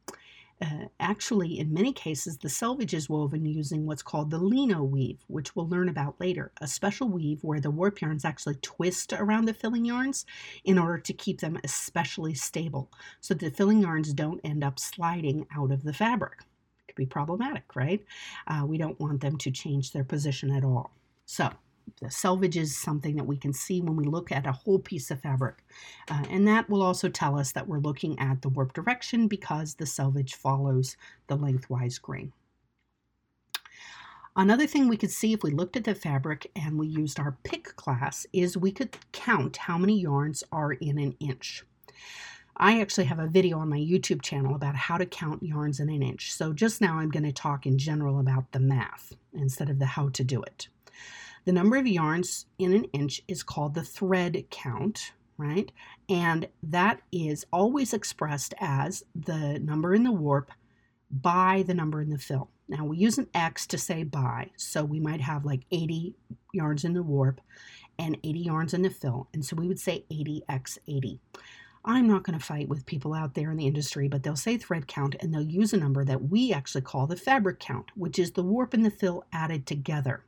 Uh, 0.61 0.85
actually, 0.99 1.59
in 1.59 1.73
many 1.73 1.91
cases, 1.91 2.37
the 2.37 2.49
selvage 2.49 2.93
is 2.93 3.09
woven 3.09 3.45
using 3.45 3.85
what's 3.85 4.03
called 4.03 4.29
the 4.29 4.37
leno 4.37 4.83
weave, 4.83 5.17
which 5.27 5.55
we'll 5.55 5.67
learn 5.67 5.89
about 5.89 6.19
later, 6.19 6.51
a 6.61 6.67
special 6.67 7.09
weave 7.09 7.43
where 7.43 7.59
the 7.59 7.71
warp 7.71 7.99
yarns 7.99 8.23
actually 8.23 8.55
twist 8.61 9.11
around 9.13 9.45
the 9.45 9.53
filling 9.55 9.85
yarns 9.85 10.25
in 10.63 10.77
order 10.77 10.99
to 10.99 11.13
keep 11.13 11.39
them 11.41 11.59
especially 11.63 12.35
stable 12.35 12.91
so 13.19 13.33
the 13.33 13.49
filling 13.49 13.81
yarns 13.81 14.13
don't 14.13 14.39
end 14.43 14.63
up 14.63 14.79
sliding 14.79 15.47
out 15.55 15.71
of 15.71 15.83
the 15.83 15.93
fabric. 15.93 16.41
It 16.41 16.89
could 16.89 16.95
be 16.95 17.07
problematic, 17.07 17.75
right? 17.75 18.03
Uh, 18.45 18.63
we 18.65 18.77
don't 18.77 18.99
want 18.99 19.21
them 19.21 19.37
to 19.37 19.51
change 19.51 19.91
their 19.91 20.03
position 20.03 20.51
at 20.51 20.63
all. 20.63 20.91
So, 21.25 21.49
selvage 22.09 22.57
is 22.57 22.77
something 22.77 23.15
that 23.15 23.25
we 23.25 23.37
can 23.37 23.53
see 23.53 23.81
when 23.81 23.95
we 23.95 24.05
look 24.05 24.31
at 24.31 24.47
a 24.47 24.51
whole 24.51 24.79
piece 24.79 25.11
of 25.11 25.21
fabric. 25.21 25.63
Uh, 26.09 26.23
and 26.29 26.47
that 26.47 26.69
will 26.69 26.81
also 26.81 27.09
tell 27.09 27.37
us 27.37 27.51
that 27.51 27.67
we're 27.67 27.79
looking 27.79 28.17
at 28.19 28.41
the 28.41 28.49
warp 28.49 28.73
direction 28.73 29.27
because 29.27 29.75
the 29.75 29.85
selvage 29.85 30.35
follows 30.35 30.97
the 31.27 31.35
lengthwise 31.35 31.97
grain. 31.97 32.33
Another 34.35 34.65
thing 34.65 34.87
we 34.87 34.97
could 34.97 35.11
see 35.11 35.33
if 35.33 35.43
we 35.43 35.51
looked 35.51 35.75
at 35.75 35.83
the 35.83 35.93
fabric 35.93 36.49
and 36.55 36.79
we 36.79 36.87
used 36.87 37.19
our 37.19 37.37
pick 37.43 37.75
glass 37.75 38.25
is 38.31 38.55
we 38.55 38.71
could 38.71 38.97
count 39.11 39.57
how 39.57 39.77
many 39.77 39.99
yarns 39.99 40.41
are 40.53 40.71
in 40.71 40.97
an 40.97 41.15
inch. 41.19 41.65
I 42.55 42.79
actually 42.79 43.05
have 43.05 43.19
a 43.19 43.27
video 43.27 43.57
on 43.57 43.69
my 43.69 43.77
YouTube 43.77 44.21
channel 44.21 44.55
about 44.55 44.75
how 44.75 44.97
to 44.97 45.05
count 45.05 45.43
yarns 45.43 45.79
in 45.79 45.89
an 45.89 46.01
inch. 46.01 46.31
So 46.31 46.53
just 46.53 46.79
now 46.79 46.99
I'm 46.99 47.09
going 47.09 47.23
to 47.23 47.31
talk 47.31 47.65
in 47.65 47.77
general 47.77 48.19
about 48.19 48.51
the 48.51 48.59
math 48.59 49.13
instead 49.33 49.69
of 49.69 49.79
the 49.79 49.85
how 49.85 50.09
to 50.09 50.23
do 50.23 50.41
it. 50.43 50.67
The 51.45 51.51
number 51.51 51.77
of 51.77 51.87
yarns 51.87 52.45
in 52.59 52.73
an 52.73 52.85
inch 52.93 53.21
is 53.27 53.41
called 53.41 53.73
the 53.73 53.83
thread 53.83 54.45
count, 54.51 55.13
right? 55.37 55.71
And 56.07 56.47
that 56.61 57.01
is 57.11 57.45
always 57.51 57.93
expressed 57.93 58.53
as 58.59 59.03
the 59.15 59.59
number 59.59 59.95
in 59.95 60.03
the 60.03 60.11
warp 60.11 60.51
by 61.09 61.63
the 61.65 61.73
number 61.73 62.01
in 62.01 62.09
the 62.09 62.17
fill. 62.17 62.49
Now 62.69 62.85
we 62.85 62.97
use 62.97 63.17
an 63.17 63.27
X 63.33 63.65
to 63.67 63.77
say 63.77 64.03
by, 64.03 64.51
so 64.55 64.85
we 64.85 64.99
might 64.99 65.21
have 65.21 65.43
like 65.43 65.65
80 65.71 66.15
yarns 66.53 66.85
in 66.85 66.93
the 66.93 67.03
warp 67.03 67.41
and 67.97 68.17
80 68.23 68.39
yarns 68.39 68.73
in 68.73 68.83
the 68.83 68.89
fill. 68.89 69.27
And 69.33 69.43
so 69.43 69.55
we 69.55 69.67
would 69.67 69.79
say 69.79 70.05
80x 70.11 70.77
80. 70.87 71.19
I'm 71.83 72.07
not 72.07 72.23
going 72.23 72.37
to 72.37 72.45
fight 72.45 72.69
with 72.69 72.85
people 72.85 73.13
out 73.13 73.33
there 73.33 73.49
in 73.49 73.57
the 73.57 73.65
industry, 73.65 74.07
but 74.07 74.21
they'll 74.21 74.35
say 74.35 74.57
thread 74.57 74.87
count 74.87 75.15
and 75.19 75.33
they'll 75.33 75.41
use 75.41 75.73
a 75.73 75.77
number 75.77 76.05
that 76.05 76.29
we 76.29 76.53
actually 76.53 76.81
call 76.81 77.07
the 77.07 77.15
fabric 77.15 77.59
count, 77.59 77.87
which 77.95 78.19
is 78.19 78.31
the 78.31 78.43
warp 78.43 78.75
and 78.75 78.85
the 78.85 78.91
fill 78.91 79.25
added 79.33 79.65
together. 79.65 80.23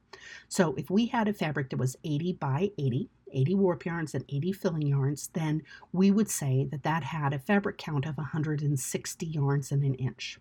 So 0.48 0.74
if 0.76 0.90
we 0.90 1.08
had 1.08 1.28
a 1.28 1.34
fabric 1.34 1.70
that 1.70 1.78
was 1.78 1.96
80 2.04 2.34
by 2.34 2.72
80, 2.78 3.10
80 3.32 3.56
warp 3.56 3.86
yarns 3.86 4.14
and 4.14 4.26
80 4.30 4.52
filling 4.54 4.88
yarns, 4.88 5.30
then 5.34 5.64
we 5.92 6.12
would 6.12 6.30
say 6.30 6.68
that 6.72 6.84
that 6.84 7.04
had 7.04 7.34
a 7.34 7.40
fabric 7.40 7.78
count 7.78 8.06
of 8.06 8.18
160 8.18 9.26
yarns 9.26 9.72
in 9.72 9.84
an 9.84 9.96
inch. 9.96 10.40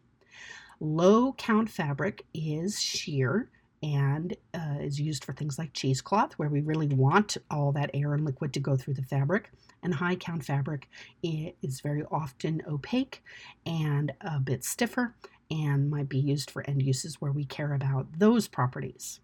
Low 0.81 1.33
count 1.35 1.71
fabric 1.71 2.27
is 2.35 2.81
sheer 2.81 3.51
and 3.83 4.37
uh, 4.55 4.77
is 4.81 5.01
used 5.01 5.25
for 5.25 5.33
things 5.33 5.59
like 5.59 5.73
cheesecloth, 5.73 6.35
where 6.35 6.49
we 6.49 6.61
really 6.61 6.89
want 6.89 7.37
all 7.51 7.73
that 7.73 7.91
air 7.95 8.15
and 8.15 8.25
liquid 8.25 8.53
to 8.55 8.61
go 8.61 8.77
through 8.77 8.95
the 8.95 9.03
fabric. 9.03 9.51
And 9.83 9.95
high 9.95 10.15
count 10.15 10.45
fabric 10.45 10.89
is 11.23 11.81
very 11.81 12.05
often 12.11 12.63
opaque 12.69 13.23
and 13.67 14.13
a 14.21 14.39
bit 14.39 14.65
stiffer 14.65 15.15
and 15.51 15.91
might 15.91 16.09
be 16.09 16.19
used 16.19 16.51
for 16.51 16.69
end 16.69 16.83
uses 16.83 17.21
where 17.21 17.33
we 17.33 17.45
care 17.45 17.75
about 17.75 18.07
those 18.19 18.47
properties. 18.47 19.21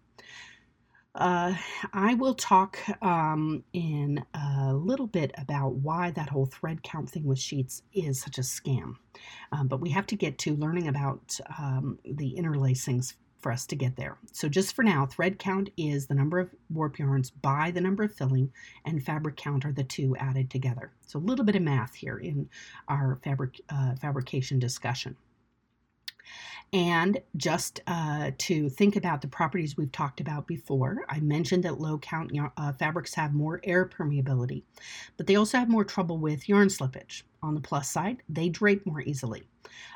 Uh, 1.15 1.55
I 1.91 2.13
will 2.13 2.35
talk 2.35 2.77
um, 3.01 3.63
in 3.73 4.23
a 4.33 4.73
little 4.73 5.07
bit 5.07 5.31
about 5.37 5.73
why 5.73 6.11
that 6.11 6.29
whole 6.29 6.45
thread 6.45 6.83
count 6.83 7.09
thing 7.09 7.25
with 7.25 7.39
sheets 7.39 7.81
is 7.93 8.21
such 8.21 8.37
a 8.37 8.41
scam. 8.41 8.93
Um, 9.51 9.67
but 9.67 9.81
we 9.81 9.89
have 9.89 10.05
to 10.07 10.15
get 10.15 10.37
to 10.39 10.55
learning 10.55 10.87
about 10.87 11.39
um, 11.57 11.97
the 12.05 12.35
interlacings 12.37 13.15
for 13.39 13.51
us 13.51 13.65
to 13.65 13.75
get 13.75 13.95
there. 13.95 14.17
So 14.33 14.49
just 14.49 14.75
for 14.75 14.83
now, 14.83 15.05
thread 15.05 15.39
count 15.39 15.69
is 15.77 16.07
the 16.07 16.13
number 16.13 16.39
of 16.39 16.53
warp 16.69 16.99
yarns 16.99 17.31
by 17.31 17.71
the 17.71 17.81
number 17.81 18.03
of 18.03 18.13
filling, 18.13 18.51
and 18.85 19.03
fabric 19.03 19.37
count 19.37 19.65
are 19.65 19.71
the 19.71 19.83
two 19.83 20.15
added 20.17 20.49
together. 20.49 20.91
So 21.07 21.17
a 21.17 21.21
little 21.21 21.45
bit 21.45 21.55
of 21.55 21.61
math 21.61 21.95
here 21.95 22.17
in 22.17 22.49
our 22.87 23.19
fabric 23.23 23.61
uh, 23.69 23.95
fabrication 23.95 24.59
discussion. 24.59 25.15
And 26.71 27.19
just 27.35 27.81
uh, 27.87 28.31
to 28.37 28.69
think 28.69 28.95
about 28.95 29.21
the 29.21 29.27
properties 29.27 29.75
we've 29.75 29.91
talked 29.91 30.19
about 30.19 30.45
before, 30.45 31.03
I 31.09 31.19
mentioned 31.19 31.63
that 31.63 31.81
low 31.81 31.97
count 31.97 32.31
uh, 32.57 32.73
fabrics 32.73 33.15
have 33.15 33.33
more 33.33 33.59
air 33.63 33.87
permeability, 33.87 34.61
but 35.17 35.25
they 35.25 35.35
also 35.35 35.57
have 35.57 35.69
more 35.69 35.83
trouble 35.83 36.19
with 36.19 36.47
yarn 36.47 36.67
slippage. 36.67 37.23
On 37.41 37.55
the 37.55 37.61
plus 37.61 37.89
side, 37.89 38.21
they 38.27 38.49
drape 38.49 38.85
more 38.85 39.01
easily, 39.01 39.43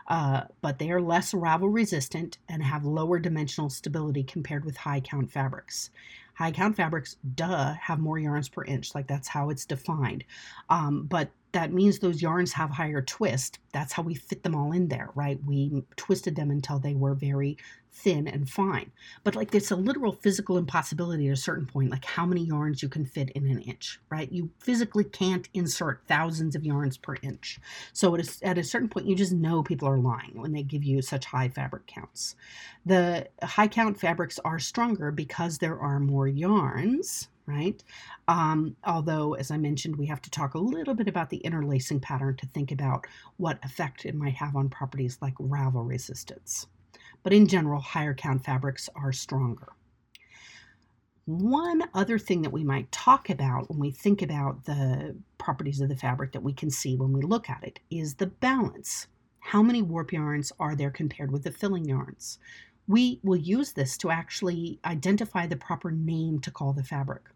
uh, 0.07 0.43
but 0.61 0.79
they 0.79 0.89
are 0.89 1.01
less 1.01 1.33
ravel 1.33 1.69
resistant 1.69 2.37
and 2.49 2.63
have 2.63 2.85
lower 2.85 3.19
dimensional 3.19 3.69
stability 3.69 4.23
compared 4.23 4.65
with 4.65 4.77
high 4.77 5.01
count 5.01 5.29
fabrics. 5.29 5.91
High 6.35 6.51
count 6.51 6.75
fabrics, 6.75 7.17
duh, 7.35 7.73
have 7.73 7.99
more 7.99 8.17
yarns 8.17 8.49
per 8.49 8.63
inch, 8.63 8.95
like 8.95 9.07
that's 9.07 9.27
how 9.27 9.49
it's 9.49 9.65
defined. 9.65 10.23
Um, 10.69 11.03
but 11.03 11.29
that 11.53 11.71
means 11.71 11.99
those 11.99 12.21
yarns 12.21 12.51
have 12.53 12.71
higher 12.71 13.01
twist. 13.01 13.59
That's 13.71 13.93
how 13.93 14.03
we 14.03 14.15
fit 14.15 14.43
them 14.43 14.55
all 14.55 14.71
in 14.71 14.87
there, 14.87 15.09
right? 15.15 15.39
We 15.45 15.83
twisted 15.95 16.35
them 16.35 16.51
until 16.51 16.79
they 16.79 16.95
were 16.95 17.13
very 17.13 17.57
thin 17.91 18.27
and 18.27 18.49
fine. 18.49 18.91
But 19.23 19.35
like 19.35 19.53
it's 19.53 19.69
a 19.69 19.75
literal 19.75 20.13
physical 20.13 20.57
impossibility 20.57 21.27
at 21.27 21.33
a 21.33 21.37
certain 21.37 21.67
point, 21.67 21.91
like 21.91 22.05
how 22.05 22.25
many 22.25 22.43
yarns 22.43 22.81
you 22.81 22.89
can 22.89 23.05
fit 23.05 23.29
in 23.31 23.47
an 23.47 23.61
inch, 23.61 23.99
right? 24.09 24.31
You 24.31 24.49
physically 24.59 25.03
can't 25.03 25.47
insert 25.53 26.01
thousands 26.07 26.55
of 26.55 26.65
yarns 26.65 26.97
per 26.97 27.15
inch. 27.21 27.59
So 27.93 28.15
at 28.15 28.27
a, 28.27 28.47
at 28.47 28.57
a 28.57 28.63
certain 28.63 28.89
point, 28.89 29.05
you 29.05 29.15
just 29.15 29.31
know 29.31 29.61
people 29.61 29.87
are 29.87 29.99
lying 29.99 30.33
when 30.33 30.53
they 30.53 30.63
give 30.63 30.83
you 30.83 31.01
such 31.03 31.25
high 31.25 31.49
fabric 31.49 31.85
counts. 31.85 32.35
The 32.85 33.27
high 33.43 33.67
count 33.67 33.99
fabrics 33.99 34.39
are 34.43 34.59
stronger 34.59 35.11
because 35.11 35.59
there 35.59 35.79
are 35.79 35.99
more 35.99 36.27
yarns, 36.27 37.29
right? 37.45 37.83
Um, 38.27 38.75
although, 38.85 39.33
as 39.33 39.51
I 39.51 39.57
mentioned, 39.57 39.95
we 39.95 40.05
have 40.07 40.21
to 40.21 40.29
talk 40.29 40.53
a 40.53 40.59
little 40.59 40.93
bit 40.93 41.07
about 41.07 41.29
the 41.29 41.37
interlacing 41.37 41.99
pattern 41.99 42.35
to 42.37 42.47
think 42.47 42.71
about 42.71 43.05
what 43.37 43.63
effect 43.63 44.05
it 44.05 44.15
might 44.15 44.35
have 44.35 44.55
on 44.55 44.69
properties 44.69 45.17
like 45.21 45.33
ravel 45.39 45.83
resistance. 45.83 46.67
But 47.23 47.33
in 47.33 47.47
general, 47.47 47.81
higher 47.81 48.13
count 48.13 48.43
fabrics 48.43 48.89
are 48.95 49.11
stronger. 49.13 49.73
One 51.25 51.83
other 51.93 52.19
thing 52.19 52.41
that 52.41 52.51
we 52.51 52.65
might 52.65 52.91
talk 52.91 53.29
about 53.29 53.69
when 53.69 53.79
we 53.79 53.91
think 53.91 54.21
about 54.21 54.65
the 54.65 55.15
properties 55.37 55.79
of 55.79 55.87
the 55.87 55.95
fabric 55.95 56.33
that 56.33 56.43
we 56.43 56.51
can 56.51 56.69
see 56.69 56.97
when 56.97 57.13
we 57.13 57.21
look 57.21 57.49
at 57.49 57.63
it 57.63 57.79
is 57.89 58.15
the 58.15 58.27
balance. 58.27 59.07
How 59.39 59.61
many 59.63 59.81
warp 59.81 60.11
yarns 60.11 60.51
are 60.59 60.75
there 60.75 60.91
compared 60.91 61.31
with 61.31 61.43
the 61.43 61.51
filling 61.51 61.85
yarns? 61.85 62.39
We 62.87 63.19
will 63.23 63.37
use 63.37 63.71
this 63.71 63.97
to 63.99 64.11
actually 64.11 64.79
identify 64.85 65.47
the 65.47 65.55
proper 65.55 65.91
name 65.91 66.39
to 66.41 66.51
call 66.51 66.73
the 66.73 66.83
fabric 66.83 67.29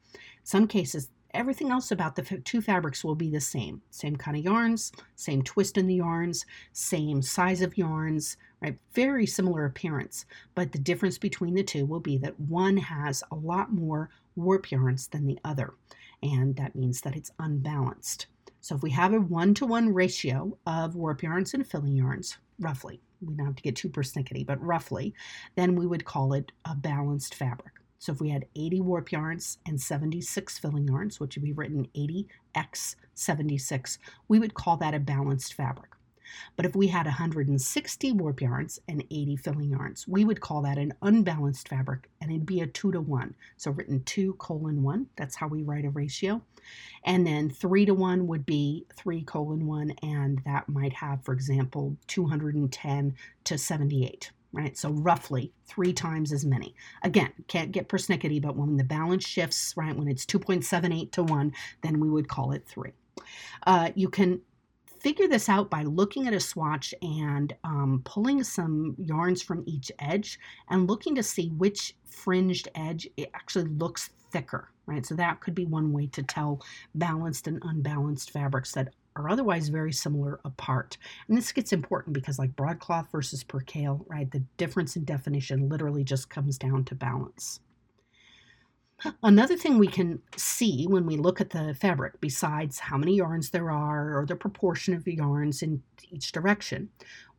some 0.47 0.65
cases, 0.65 1.09
everything 1.33 1.71
else 1.71 1.91
about 1.91 2.15
the 2.15 2.23
two 2.23 2.61
fabrics 2.61 3.03
will 3.03 3.15
be 3.15 3.29
the 3.29 3.41
same. 3.41 3.81
Same 3.91 4.15
kind 4.15 4.37
of 4.37 4.45
yarns, 4.45 4.93
same 5.15 5.41
twist 5.41 5.77
in 5.77 5.85
the 5.85 5.95
yarns, 5.95 6.45
same 6.71 7.21
size 7.21 7.61
of 7.61 7.77
yarns, 7.77 8.37
right? 8.61 8.77
Very 8.93 9.25
similar 9.25 9.65
appearance. 9.65 10.25
But 10.55 10.71
the 10.71 10.79
difference 10.79 11.17
between 11.17 11.53
the 11.53 11.63
two 11.63 11.85
will 11.85 11.99
be 11.99 12.17
that 12.19 12.39
one 12.39 12.77
has 12.77 13.23
a 13.29 13.35
lot 13.35 13.73
more 13.73 14.09
warp 14.37 14.71
yarns 14.71 15.07
than 15.07 15.25
the 15.25 15.37
other. 15.43 15.73
And 16.23 16.55
that 16.55 16.77
means 16.77 17.01
that 17.01 17.17
it's 17.17 17.31
unbalanced. 17.39 18.27
So 18.61 18.75
if 18.75 18.81
we 18.81 18.91
have 18.91 19.13
a 19.13 19.19
one-to-one 19.19 19.93
ratio 19.93 20.57
of 20.65 20.95
warp 20.95 21.23
yarns 21.23 21.53
and 21.53 21.67
filling 21.67 21.97
yarns, 21.97 22.37
roughly, 22.57 23.01
we 23.21 23.35
don't 23.35 23.45
have 23.45 23.55
to 23.55 23.63
get 23.63 23.75
too 23.75 23.89
persnickety, 23.89 24.45
but 24.45 24.61
roughly, 24.61 25.13
then 25.55 25.75
we 25.75 25.87
would 25.87 26.05
call 26.05 26.33
it 26.33 26.51
a 26.65 26.75
balanced 26.75 27.35
fabric. 27.35 27.73
So 27.99 28.11
if 28.11 28.21
we 28.21 28.29
had 28.29 28.45
80 28.55 28.81
warp 28.81 29.11
yarns 29.11 29.57
and 29.65 29.81
76 29.81 30.59
filling 30.59 30.87
yarns, 30.87 31.19
which 31.19 31.35
would 31.35 31.43
be 31.43 31.53
written 31.53 31.87
80x 31.95 32.95
76, 33.15 33.97
we 34.27 34.39
would 34.39 34.53
call 34.53 34.77
that 34.77 34.93
a 34.93 34.99
balanced 34.99 35.55
fabric. 35.55 35.91
But 36.55 36.65
if 36.65 36.75
we 36.75 36.87
had 36.87 37.05
160 37.05 38.11
warp 38.13 38.41
yarns 38.41 38.79
and 38.87 39.03
80 39.09 39.35
filling 39.37 39.69
yarns, 39.69 40.07
we 40.07 40.25
would 40.25 40.41
call 40.41 40.61
that 40.63 40.77
an 40.77 40.93
unbalanced 41.01 41.69
fabric 41.69 42.09
and 42.21 42.31
it'd 42.31 42.45
be 42.45 42.61
a 42.61 42.67
2 42.67 42.91
to 42.91 43.01
1. 43.01 43.35
So 43.57 43.71
written 43.71 44.03
2 44.03 44.33
colon 44.33 44.83
1, 44.83 45.07
that's 45.15 45.35
how 45.35 45.47
we 45.47 45.63
write 45.63 45.85
a 45.85 45.89
ratio. 45.89 46.41
And 47.03 47.25
then 47.25 47.49
3 47.49 47.85
to 47.85 47.93
1 47.93 48.27
would 48.27 48.45
be 48.45 48.85
3 48.95 49.23
colon 49.23 49.65
1, 49.65 49.91
and 50.03 50.41
that 50.45 50.67
might 50.67 50.93
have, 50.93 51.23
for 51.23 51.33
example, 51.33 51.95
210 52.07 53.15
to 53.45 53.57
78 53.57 54.31
right? 54.53 54.77
So 54.77 54.89
roughly 54.91 55.51
three 55.65 55.93
times 55.93 56.31
as 56.31 56.45
many. 56.45 56.73
Again, 57.03 57.31
can't 57.47 57.71
get 57.71 57.89
persnickety, 57.89 58.41
but 58.41 58.55
when 58.55 58.77
the 58.77 58.83
balance 58.83 59.25
shifts, 59.27 59.73
right, 59.77 59.95
when 59.95 60.07
it's 60.07 60.25
2.78 60.25 61.11
to 61.11 61.23
1, 61.23 61.53
then 61.81 61.99
we 61.99 62.09
would 62.09 62.27
call 62.27 62.53
it 62.53 62.65
3. 62.65 62.91
Uh, 63.65 63.91
you 63.95 64.09
can 64.09 64.41
figure 65.07 65.29
this 65.29 65.47
out 65.47 65.69
by 65.69 65.83
looking 65.83 66.27
at 66.27 66.33
a 66.33 66.39
swatch 66.39 66.93
and 67.01 67.55
um, 67.63 68.01
pulling 68.03 68.43
some 68.43 68.93
yarns 68.97 69.41
from 69.41 69.63
each 69.65 69.89
edge 69.99 70.37
and 70.69 70.89
looking 70.89 71.15
to 71.15 71.23
see 71.23 71.47
which 71.51 71.95
fringed 72.05 72.67
edge 72.75 73.07
it 73.15 73.29
actually 73.33 73.63
looks 73.63 74.09
thicker, 74.31 74.69
right? 74.85 75.05
So 75.05 75.15
that 75.15 75.39
could 75.39 75.55
be 75.55 75.63
one 75.63 75.93
way 75.93 76.07
to 76.07 76.23
tell 76.23 76.61
balanced 76.93 77.47
and 77.47 77.57
unbalanced 77.63 78.31
fabrics 78.31 78.73
that 78.73 78.89
are 79.15 79.29
otherwise 79.29 79.69
very 79.69 79.93
similar 79.93 80.41
apart. 80.43 80.97
And 81.29 81.37
this 81.37 81.53
gets 81.53 81.71
important 81.71 82.13
because 82.13 82.37
like 82.37 82.53
broadcloth 82.57 83.09
versus 83.09 83.45
percale, 83.45 84.05
right, 84.09 84.29
the 84.29 84.43
difference 84.57 84.97
in 84.97 85.05
definition 85.05 85.69
literally 85.69 86.03
just 86.03 86.29
comes 86.29 86.57
down 86.57 86.83
to 86.83 86.95
balance. 86.95 87.61
Another 89.21 89.55
thing 89.55 89.77
we 89.77 89.87
can 89.87 90.19
see 90.35 90.87
when 90.87 91.05
we 91.05 91.17
look 91.17 91.39
at 91.39 91.51
the 91.51 91.75
fabric, 91.79 92.19
besides 92.19 92.79
how 92.79 92.97
many 92.97 93.15
yarns 93.15 93.51
there 93.51 93.69
are 93.69 94.17
or 94.17 94.25
the 94.25 94.35
proportion 94.35 94.95
of 94.95 95.03
the 95.03 95.15
yarns 95.15 95.61
in 95.61 95.83
each 96.09 96.31
direction, 96.31 96.89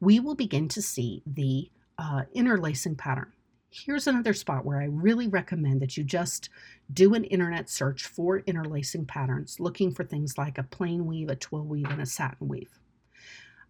we 0.00 0.20
will 0.20 0.36
begin 0.36 0.68
to 0.68 0.80
see 0.80 1.20
the 1.26 1.68
uh, 1.98 2.22
interlacing 2.32 2.94
pattern. 2.94 3.32
Here's 3.70 4.06
another 4.06 4.34
spot 4.34 4.64
where 4.64 4.80
I 4.80 4.84
really 4.84 5.26
recommend 5.26 5.82
that 5.82 5.96
you 5.96 6.04
just 6.04 6.48
do 6.92 7.14
an 7.14 7.24
internet 7.24 7.68
search 7.68 8.04
for 8.04 8.38
interlacing 8.40 9.06
patterns, 9.06 9.58
looking 9.58 9.92
for 9.92 10.04
things 10.04 10.38
like 10.38 10.58
a 10.58 10.62
plain 10.62 11.06
weave, 11.06 11.28
a 11.28 11.34
twill 11.36 11.64
weave, 11.64 11.90
and 11.90 12.00
a 12.00 12.06
satin 12.06 12.46
weave. 12.46 12.78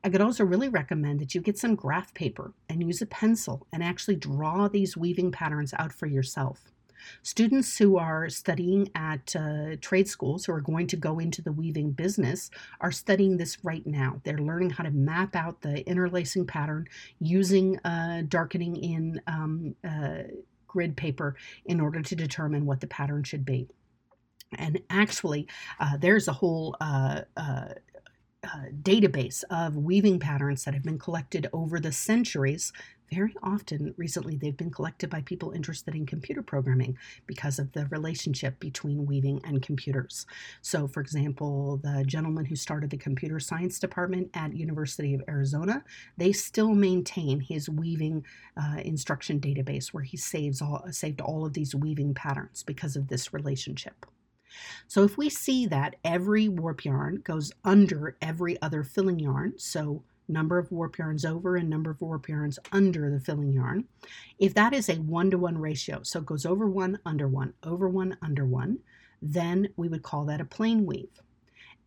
I 0.04 0.10
could 0.10 0.20
also 0.20 0.44
really 0.44 0.68
recommend 0.68 1.20
that 1.20 1.34
you 1.34 1.40
get 1.40 1.58
some 1.58 1.74
graph 1.74 2.12
paper 2.12 2.52
and 2.68 2.82
use 2.82 3.00
a 3.00 3.06
pencil 3.06 3.66
and 3.72 3.82
actually 3.82 4.16
draw 4.16 4.68
these 4.68 4.96
weaving 4.96 5.32
patterns 5.32 5.74
out 5.78 5.92
for 5.92 6.06
yourself. 6.06 6.70
Students 7.22 7.76
who 7.78 7.96
are 7.96 8.28
studying 8.28 8.90
at 8.94 9.34
uh, 9.36 9.76
trade 9.80 10.08
schools 10.08 10.44
who 10.44 10.52
are 10.52 10.60
going 10.60 10.86
to 10.88 10.96
go 10.96 11.18
into 11.18 11.42
the 11.42 11.52
weaving 11.52 11.92
business 11.92 12.50
are 12.80 12.92
studying 12.92 13.36
this 13.36 13.64
right 13.64 13.86
now. 13.86 14.20
They're 14.24 14.38
learning 14.38 14.70
how 14.70 14.84
to 14.84 14.90
map 14.90 15.36
out 15.36 15.60
the 15.60 15.86
interlacing 15.88 16.46
pattern 16.46 16.88
using 17.20 17.78
uh, 17.80 18.22
darkening 18.28 18.76
in 18.76 19.20
um, 19.26 19.74
uh, 19.84 20.24
grid 20.66 20.96
paper 20.96 21.34
in 21.64 21.80
order 21.80 22.02
to 22.02 22.14
determine 22.14 22.66
what 22.66 22.80
the 22.80 22.86
pattern 22.86 23.24
should 23.24 23.44
be. 23.44 23.68
And 24.56 24.80
actually, 24.90 25.46
uh, 25.80 25.96
there's 25.96 26.28
a 26.28 26.32
whole 26.32 26.76
uh, 26.80 27.22
uh, 27.36 27.68
uh, 28.44 28.64
database 28.82 29.44
of 29.50 29.76
weaving 29.76 30.20
patterns 30.20 30.64
that 30.64 30.74
have 30.74 30.84
been 30.84 30.98
collected 30.98 31.48
over 31.52 31.80
the 31.80 31.92
centuries. 31.92 32.72
Very 33.10 33.34
often, 33.42 33.94
recently, 33.96 34.36
they've 34.36 34.56
been 34.56 34.70
collected 34.70 35.08
by 35.08 35.22
people 35.22 35.52
interested 35.52 35.94
in 35.94 36.04
computer 36.04 36.42
programming 36.42 36.98
because 37.26 37.58
of 37.58 37.72
the 37.72 37.86
relationship 37.86 38.60
between 38.60 39.06
weaving 39.06 39.40
and 39.44 39.62
computers. 39.62 40.26
So, 40.60 40.86
for 40.86 41.00
example, 41.00 41.78
the 41.78 42.04
gentleman 42.06 42.44
who 42.44 42.56
started 42.56 42.90
the 42.90 42.98
computer 42.98 43.40
science 43.40 43.78
department 43.78 44.30
at 44.34 44.54
University 44.54 45.14
of 45.14 45.22
Arizona, 45.28 45.84
they 46.18 46.32
still 46.32 46.74
maintain 46.74 47.40
his 47.40 47.68
weaving 47.68 48.24
uh, 48.56 48.80
instruction 48.84 49.40
database 49.40 49.88
where 49.88 50.04
he 50.04 50.16
saves 50.16 50.60
all 50.60 50.84
saved 50.90 51.20
all 51.20 51.46
of 51.46 51.54
these 51.54 51.74
weaving 51.74 52.14
patterns 52.14 52.62
because 52.62 52.94
of 52.96 53.08
this 53.08 53.32
relationship. 53.32 54.04
So 54.86 55.02
if 55.04 55.16
we 55.16 55.28
see 55.30 55.66
that 55.66 55.96
every 56.04 56.48
warp 56.48 56.84
yarn 56.84 57.20
goes 57.22 57.52
under 57.64 58.16
every 58.20 58.60
other 58.62 58.82
filling 58.82 59.18
yarn, 59.18 59.54
so 59.56 60.02
number 60.28 60.58
of 60.58 60.70
warp 60.70 60.98
yarns 60.98 61.24
over 61.24 61.56
and 61.56 61.68
number 61.68 61.90
of 61.90 62.00
warp 62.00 62.28
yarns 62.28 62.58
under 62.72 63.10
the 63.10 63.20
filling 63.20 63.52
yarn, 63.52 63.84
if 64.38 64.54
that 64.54 64.72
is 64.72 64.88
a 64.88 64.96
one 64.96 65.30
to 65.30 65.38
one 65.38 65.58
ratio, 65.58 66.02
so 66.02 66.20
it 66.20 66.26
goes 66.26 66.46
over 66.46 66.66
one, 66.68 66.98
under 67.06 67.28
one, 67.28 67.54
over 67.62 67.88
one, 67.88 68.16
under 68.22 68.44
one, 68.44 68.78
then 69.22 69.68
we 69.76 69.88
would 69.88 70.02
call 70.02 70.24
that 70.26 70.40
a 70.40 70.44
plain 70.44 70.86
weave. 70.86 71.20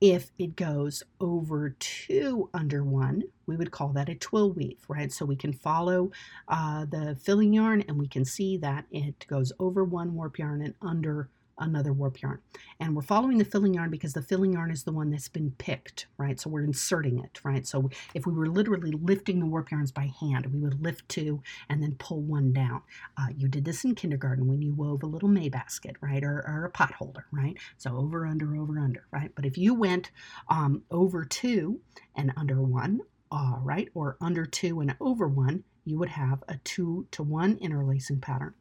If 0.02 0.32
it 0.40 0.56
goes 0.56 1.04
over 1.20 1.76
two 1.80 2.50
under 2.56 2.84
one, 2.84 3.22
we 3.46 3.56
would 3.56 3.70
call 3.70 3.90
that 3.90 4.10
a 4.10 4.16
twill 4.16 4.52
weave, 4.52 4.84
right? 4.88 5.14
So 5.14 5.26
we 5.26 5.36
can 5.36 5.54
follow 5.54 6.12
uh, 6.48 6.86
the 6.86 7.16
filling 7.22 7.54
yarn 7.54 7.84
and 7.88 8.00
we 8.00 8.08
can 8.08 8.26
see 8.26 8.58
that 8.58 8.86
it 8.90 9.28
goes 9.28 9.54
over 9.60 9.84
one 9.84 10.16
warp 10.16 10.40
yarn 10.40 10.64
and 10.64 10.74
under 10.82 11.30
another 11.62 11.94
warp 11.94 12.22
yarn. 12.22 12.40
And 12.80 12.96
we're 12.96 13.04
following 13.04 13.38
the 13.38 13.46
filling 13.46 13.76
yarn 13.76 13.90
because 13.90 14.14
the 14.14 14.22
filling 14.22 14.54
yarn 14.54 14.72
is 14.72 14.84
the 14.84 14.92
one 14.92 15.10
that's 15.12 15.30
been 15.30 15.52
picked, 15.58 16.08
right? 16.18 16.40
So 16.40 16.50
we're 16.50 16.64
inserting 16.64 17.20
it, 17.20 17.40
right? 17.44 17.66
So 17.66 17.90
if 18.14 18.26
we 18.26 18.34
were 18.34 18.48
literally 18.48 18.92
lifting 18.92 19.40
the 19.40 19.46
warp 19.46 19.72
yarns 19.72 19.92
by 19.92 20.12
hand, 20.20 20.48
we 20.48 20.60
would 20.60 20.82
lift 20.84 21.08
two 21.08 21.42
and 21.70 21.82
then 21.82 21.96
pull 22.00 22.22
one 22.22 22.52
down. 22.52 22.82
Uh, 23.18 23.28
you 23.36 23.48
did 23.48 23.66
this 23.66 23.86
in 23.86 23.96
kindergarten 23.96 24.48
when 24.48 24.62
you 24.62 24.74
wove 24.74 25.04
a 25.04 25.08
little 25.08 25.30
May 25.30 25.50
basket, 25.50 25.96
right? 26.02 26.24
Or, 26.24 26.44
or 26.48 26.66
a 26.66 26.72
pot 26.72 26.94
holder, 26.94 27.26
right? 27.32 27.58
So 27.78 27.96
over, 27.98 28.26
under, 28.26 28.58
over, 28.58 28.80
under, 28.80 29.06
right? 29.12 29.32
But 29.36 29.46
if 29.46 29.58
you 29.58 29.74
went 29.74 30.12
um, 30.50 30.84
over 30.92 31.24
two 31.26 31.80
and 32.16 32.34
under 32.38 32.62
one, 32.62 33.02
uh, 33.32 33.56
right? 33.62 33.90
Or 33.94 34.18
under 34.20 34.46
two 34.46 34.82
and 34.82 34.96
over 35.00 35.28
one, 35.28 35.64
you 35.86 35.98
would 35.98 36.10
have 36.10 36.44
a 36.48 36.58
two 36.64 37.08
to 37.12 37.24
one 37.24 37.58
interlacing 37.58 38.20
pattern. 38.20 38.54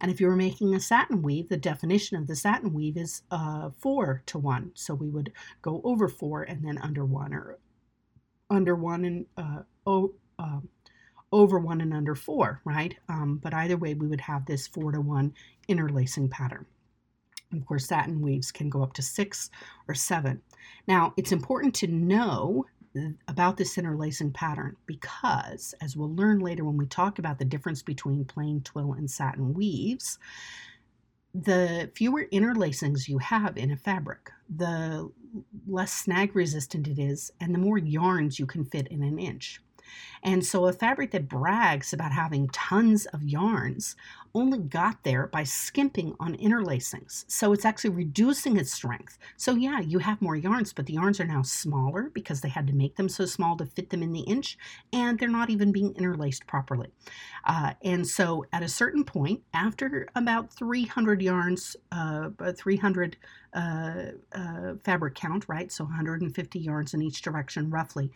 And 0.00 0.10
if 0.10 0.20
you 0.20 0.26
were 0.26 0.36
making 0.36 0.74
a 0.74 0.80
satin 0.80 1.22
weave, 1.22 1.48
the 1.48 1.56
definition 1.56 2.16
of 2.16 2.26
the 2.26 2.36
satin 2.36 2.72
weave 2.72 2.96
is 2.96 3.22
uh, 3.30 3.70
four 3.78 4.22
to 4.26 4.38
one. 4.38 4.72
So 4.74 4.94
we 4.94 5.08
would 5.08 5.32
go 5.62 5.80
over 5.84 6.08
four 6.08 6.42
and 6.42 6.64
then 6.64 6.78
under 6.78 7.04
one, 7.04 7.32
or 7.32 7.58
under 8.50 8.74
one 8.74 9.04
and 9.04 9.26
uh, 9.36 9.62
oh, 9.86 10.14
uh, 10.38 10.60
over 11.32 11.58
one 11.58 11.80
and 11.80 11.92
under 11.92 12.14
four, 12.14 12.60
right? 12.64 12.96
Um, 13.08 13.40
but 13.42 13.54
either 13.54 13.76
way, 13.76 13.94
we 13.94 14.06
would 14.06 14.20
have 14.20 14.46
this 14.46 14.66
four 14.66 14.92
to 14.92 15.00
one 15.00 15.34
interlacing 15.68 16.28
pattern. 16.28 16.66
Of 17.52 17.64
course, 17.64 17.86
satin 17.86 18.20
weaves 18.20 18.50
can 18.50 18.68
go 18.68 18.82
up 18.82 18.92
to 18.94 19.02
six 19.02 19.50
or 19.88 19.94
seven. 19.94 20.42
Now, 20.88 21.14
it's 21.16 21.32
important 21.32 21.74
to 21.76 21.86
know 21.86 22.66
about 23.28 23.56
this 23.56 23.76
interlacing 23.78 24.32
pattern 24.32 24.76
because, 24.86 25.74
as 25.80 25.96
we'll 25.96 26.14
learn 26.14 26.40
later 26.40 26.64
when 26.64 26.76
we 26.76 26.86
talk 26.86 27.18
about 27.18 27.38
the 27.38 27.44
difference 27.44 27.82
between 27.82 28.24
plain 28.24 28.60
twill 28.62 28.92
and 28.94 29.10
satin 29.10 29.54
weaves, 29.54 30.18
the 31.34 31.90
fewer 31.94 32.26
interlacings 32.32 33.08
you 33.08 33.18
have 33.18 33.56
in 33.56 33.70
a 33.70 33.76
fabric, 33.76 34.30
the 34.54 35.10
less 35.66 35.92
snag 35.92 36.34
resistant 36.34 36.88
it 36.88 36.98
is, 36.98 37.30
and 37.40 37.54
the 37.54 37.58
more 37.58 37.78
yarns 37.78 38.38
you 38.38 38.46
can 38.46 38.64
fit 38.64 38.88
in 38.88 39.02
an 39.02 39.18
inch. 39.18 39.60
And 40.26 40.44
so 40.44 40.66
a 40.66 40.72
fabric 40.72 41.12
that 41.12 41.28
brags 41.28 41.92
about 41.92 42.10
having 42.10 42.48
tons 42.48 43.06
of 43.06 43.22
yarns 43.22 43.94
only 44.34 44.58
got 44.58 45.02
there 45.02 45.28
by 45.28 45.44
skimping 45.44 46.14
on 46.20 46.36
interlacings. 46.36 47.24
So 47.26 47.52
it's 47.52 47.64
actually 47.64 47.90
reducing 47.90 48.56
its 48.58 48.72
strength. 48.72 49.18
So 49.36 49.54
yeah, 49.54 49.80
you 49.80 50.00
have 50.00 50.20
more 50.20 50.36
yarns, 50.36 50.72
but 50.72 50.86
the 50.86 50.94
yarns 50.94 51.20
are 51.20 51.26
now 51.26 51.42
smaller 51.42 52.10
because 52.12 52.40
they 52.40 52.48
had 52.48 52.66
to 52.66 52.74
make 52.74 52.96
them 52.96 53.08
so 53.08 53.24
small 53.24 53.56
to 53.56 53.64
fit 53.64 53.88
them 53.90 54.02
in 54.02 54.12
the 54.12 54.20
inch, 54.20 54.58
and 54.92 55.18
they're 55.18 55.28
not 55.28 55.48
even 55.48 55.72
being 55.72 55.94
interlaced 55.94 56.46
properly. 56.46 56.88
Uh, 57.44 57.72
and 57.82 58.06
so 58.06 58.44
at 58.52 58.62
a 58.62 58.68
certain 58.68 59.04
point, 59.04 59.42
after 59.54 60.08
about 60.14 60.52
300 60.52 61.22
yarns, 61.22 61.76
uh, 61.92 62.30
300 62.54 63.16
uh, 63.54 64.10
uh, 64.32 64.74
fabric 64.84 65.14
count, 65.14 65.46
right? 65.48 65.72
So 65.72 65.84
150 65.84 66.58
yarns 66.58 66.92
in 66.92 67.00
each 67.00 67.22
direction, 67.22 67.70
roughly, 67.70 68.10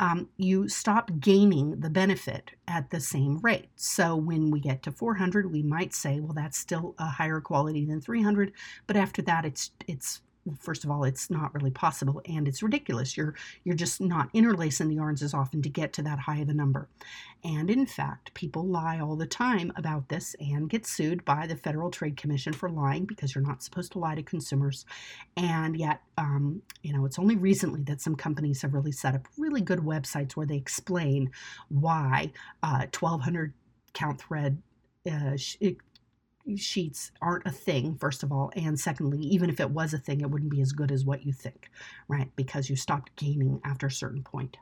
um, 0.00 0.28
you 0.36 0.68
stop 0.68 1.10
gaining 1.18 1.51
the 1.60 1.90
benefit 1.90 2.52
at 2.66 2.90
the 2.90 3.00
same 3.00 3.38
rate. 3.38 3.68
So 3.76 4.16
when 4.16 4.50
we 4.50 4.60
get 4.60 4.82
to 4.84 4.92
400, 4.92 5.50
we 5.52 5.62
might 5.62 5.94
say, 5.94 6.20
well, 6.20 6.32
that's 6.34 6.58
still 6.58 6.94
a 6.98 7.06
higher 7.06 7.40
quality 7.40 7.84
than 7.84 8.00
300, 8.00 8.52
but 8.86 8.96
after 8.96 9.22
that, 9.22 9.44
it's 9.44 9.70
it's 9.86 10.20
first 10.58 10.84
of 10.84 10.90
all 10.90 11.04
it's 11.04 11.30
not 11.30 11.54
really 11.54 11.70
possible 11.70 12.20
and 12.26 12.48
it's 12.48 12.62
ridiculous. 12.62 13.16
You're 13.16 13.34
you're 13.64 13.76
just 13.76 14.00
not 14.00 14.28
interlacing 14.32 14.88
the 14.88 14.96
yarns 14.96 15.22
as 15.22 15.34
often 15.34 15.62
to 15.62 15.68
get 15.68 15.92
to 15.94 16.02
that 16.02 16.18
high 16.18 16.38
of 16.38 16.48
a 16.48 16.54
number. 16.54 16.88
And 17.44 17.70
in 17.70 17.86
fact 17.86 18.34
people 18.34 18.64
lie 18.66 19.00
all 19.00 19.16
the 19.16 19.26
time 19.26 19.72
about 19.76 20.08
this 20.08 20.34
and 20.40 20.68
get 20.68 20.86
sued 20.86 21.24
by 21.24 21.46
the 21.46 21.56
federal 21.56 21.90
trade 21.90 22.16
commission 22.16 22.52
for 22.52 22.68
lying 22.68 23.04
because 23.04 23.34
you're 23.34 23.46
not 23.46 23.62
supposed 23.62 23.92
to 23.92 23.98
lie 23.98 24.14
to 24.14 24.22
consumers. 24.22 24.84
And 25.36 25.76
yet 25.76 26.00
um, 26.18 26.62
you 26.82 26.92
know 26.92 27.04
it's 27.04 27.18
only 27.18 27.36
recently 27.36 27.82
that 27.82 28.00
some 28.00 28.16
companies 28.16 28.62
have 28.62 28.74
really 28.74 28.92
set 28.92 29.14
up 29.14 29.28
really 29.38 29.60
good 29.60 29.80
websites 29.80 30.32
where 30.32 30.46
they 30.46 30.56
explain 30.56 31.30
why 31.68 32.32
uh, 32.62 32.86
1200 32.92 33.52
count 33.92 34.20
thread 34.20 34.62
uh, 35.10 35.36
sheets 36.56 37.12
aren't 37.20 37.46
a 37.46 37.50
thing, 37.50 37.96
first 37.96 38.22
of 38.22 38.32
all. 38.32 38.50
And 38.56 38.78
secondly, 38.78 39.18
even 39.18 39.50
if 39.50 39.60
it 39.60 39.70
was 39.70 39.94
a 39.94 39.98
thing, 39.98 40.20
it 40.20 40.30
wouldn't 40.30 40.50
be 40.50 40.60
as 40.60 40.72
good 40.72 40.92
as 40.92 41.04
what 41.04 41.24
you 41.24 41.32
think, 41.32 41.70
right? 42.08 42.30
Because 42.36 42.68
you 42.68 42.76
stopped 42.76 43.14
gaining 43.16 43.60
after 43.64 43.86
a 43.86 43.90
certain 43.90 44.22
point. 44.22 44.56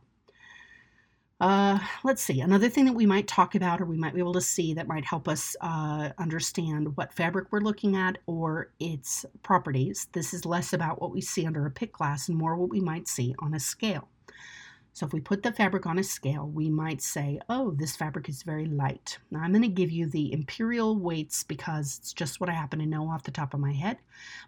Uh, 1.40 1.79
let's 2.05 2.21
see, 2.21 2.43
another 2.43 2.69
thing 2.69 2.85
that 2.85 2.93
we 2.93 3.07
might 3.07 3.27
talk 3.27 3.55
about 3.55 3.81
or 3.81 3.87
we 3.87 3.97
might 3.97 4.12
be 4.12 4.21
able 4.21 4.35
to 4.35 4.43
see 4.43 4.75
that 4.75 4.87
might 4.87 5.07
help 5.07 5.27
us 5.27 5.57
uh, 5.62 6.11
understand 6.19 6.95
what 6.99 7.14
fabric 7.14 7.49
we're 7.51 7.61
looking 7.61 7.97
at 7.97 8.19
or 8.27 8.71
its 8.79 9.25
properties. 9.43 10.07
This 10.12 10.35
is 10.35 10.45
less 10.45 10.75
about 10.75 11.01
what 11.01 11.12
we 11.12 11.23
see 11.23 11.47
under 11.47 11.64
a 11.64 11.71
pick 11.71 11.95
glass 11.95 12.29
and 12.29 12.37
more 12.37 12.57
what 12.57 12.69
we 12.69 12.81
might 12.81 13.09
see 13.09 13.35
on 13.38 13.55
a 13.55 13.61
scale. 13.61 14.07
So 14.92 15.07
if 15.07 15.12
we 15.12 15.20
put 15.20 15.42
the 15.42 15.53
fabric 15.53 15.87
on 15.87 15.98
a 15.98 16.03
scale, 16.03 16.46
we 16.48 16.68
might 16.68 17.00
say, 17.00 17.40
oh, 17.48 17.70
this 17.70 17.96
fabric 17.96 18.29
is 18.29 18.42
very 18.42 18.66
light. 18.66 19.18
Now 19.31 19.40
I'm 19.40 19.53
going 19.53 19.62
to 19.62 19.68
give 19.68 19.90
you 19.90 20.07
the 20.07 20.33
imperial 20.33 20.98
weights 20.98 21.44
because 21.44 21.98
it's 21.98 22.12
just 22.12 22.40
what 22.40 22.50
I 22.50 22.55
happen 22.55 22.81
to 22.81 22.87
know 22.87 23.09
off 23.09 23.22
the 23.22 23.31
top 23.31 23.55
of 23.55 23.61
my 23.61 23.72
head. 23.72 23.98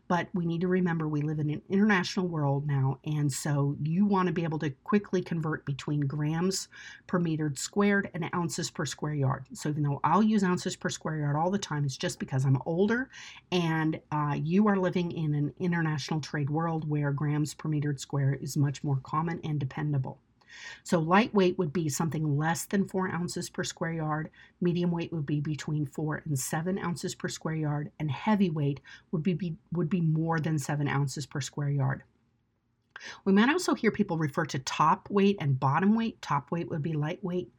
But 0.09 0.29
we 0.35 0.45
need 0.45 0.61
to 0.63 0.69
remember 0.69 1.09
we 1.09 1.23
live 1.23 1.39
in 1.39 1.49
an 1.49 1.63
international 1.71 2.27
world 2.27 2.67
now, 2.67 2.99
and 3.05 3.33
so 3.33 3.77
you 3.83 4.05
want 4.05 4.27
to 4.27 4.33
be 4.33 4.45
able 4.45 4.59
to 4.59 4.71
quickly 4.85 5.23
convert 5.23 5.65
between 5.65 6.01
grams 6.01 6.69
per 7.07 7.19
meter 7.19 7.51
squared 7.55 8.11
and 8.13 8.29
ounces 8.35 8.71
per 8.71 8.85
square 8.85 9.15
yard. 9.15 9.47
So 9.55 9.69
even 9.69 9.85
though 9.85 10.01
I'll 10.05 10.23
use 10.23 10.43
ounces 10.45 10.77
per 10.77 10.91
square 10.91 11.19
yard 11.19 11.37
all 11.37 11.51
the 11.51 11.59
time, 11.59 11.85
it's 11.85 11.97
just 11.97 12.19
because 12.19 12.45
I'm 12.45 12.61
older 12.67 13.09
and 13.51 14.01
uh, 14.11 14.37
you 14.37 14.69
are 14.69 14.77
living 14.77 15.13
in 15.13 15.35
an 15.35 15.55
international 15.59 16.21
trade 16.21 16.51
world 16.51 16.89
where 16.89 17.13
grams 17.13 17.55
per 17.55 17.69
meter 17.69 17.97
square 17.97 18.35
is 18.35 18.57
much 18.57 18.85
more 18.85 18.99
common 19.03 19.41
and 19.45 19.59
dependable. 19.59 20.19
So 20.85 20.99
lightweight 20.99 21.59
would 21.59 21.73
be 21.73 21.89
something 21.89 22.37
less 22.37 22.65
than 22.67 22.89
four 22.89 23.09
ounces 23.09 23.51
per 23.51 23.65
square 23.65 23.93
yard. 23.93 24.31
Medium 24.61 24.91
weight 24.91 25.13
would 25.13 25.27
be 25.27 25.41
between 25.41 25.87
four 25.87 26.23
and 26.25 26.39
seven 26.39 26.79
ounces 26.79 27.15
per 27.15 27.29
square 27.29 27.55
yard, 27.55 27.91
and 27.99 28.11
heavyweight 28.11 28.81
would 29.11 29.23
be, 29.23 29.35
be 29.35 29.57
would 29.73 29.89
be 29.89 30.01
more 30.01 30.41
than 30.41 30.59
seven 30.59 30.89
ounces 30.89 31.27
per 31.27 31.41
square 31.41 31.71
yard. 31.71 32.03
We 33.25 33.33
might 33.33 33.49
also 33.49 33.75
hear 33.75 33.91
people 33.91 34.17
refer 34.17 34.45
to 34.47 34.59
top 34.61 35.11
weight 35.11 35.37
and 35.41 35.59
bottom 35.59 35.97
weight. 35.97 36.23
Top 36.23 36.51
weight 36.51 36.69
would 36.69 36.83
be 36.83 36.93
lightweight, 36.93 37.51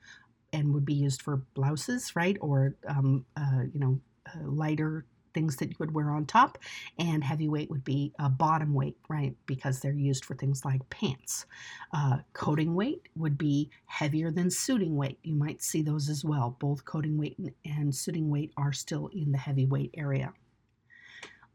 and 0.54 0.74
would 0.74 0.86
be 0.86 0.94
used 0.94 1.22
for 1.22 1.38
blouses, 1.56 2.16
right? 2.16 2.38
Or, 2.40 2.76
um, 2.88 3.26
uh, 3.36 3.64
you 3.74 3.80
know, 3.80 4.00
uh, 4.28 4.46
lighter 4.46 5.06
things 5.34 5.56
that 5.58 5.70
you 5.70 5.76
would 5.80 5.94
wear 5.94 6.12
on 6.12 6.26
top, 6.26 6.58
and 7.00 7.24
heavyweight 7.24 7.70
would 7.70 7.84
be 7.84 8.14
a 8.20 8.30
bottom 8.30 8.74
weight, 8.74 8.98
right? 9.10 9.36
Because 9.46 9.80
they're 9.80 9.94
used 9.94 10.26
for 10.26 10.36
things 10.36 10.64
like 10.66 10.90
pants. 10.90 11.46
Uh, 11.94 12.20
coating 12.34 12.76
weight 12.76 13.10
would 13.16 13.38
be 13.38 13.70
heavier 13.86 14.32
than 14.32 14.50
suiting 14.50 14.96
weight. 14.96 15.20
You 15.24 15.36
might 15.36 15.62
see 15.62 15.82
those 15.82 16.10
as 16.10 16.24
well. 16.24 16.58
Both 16.60 16.86
coating 16.86 17.18
weight 17.18 17.38
and 17.66 17.94
suiting 17.94 18.30
weight 18.30 18.52
are 18.58 18.74
still 18.74 19.08
in 19.08 19.32
the 19.32 19.38
heavyweight 19.38 19.92
area. 19.98 20.34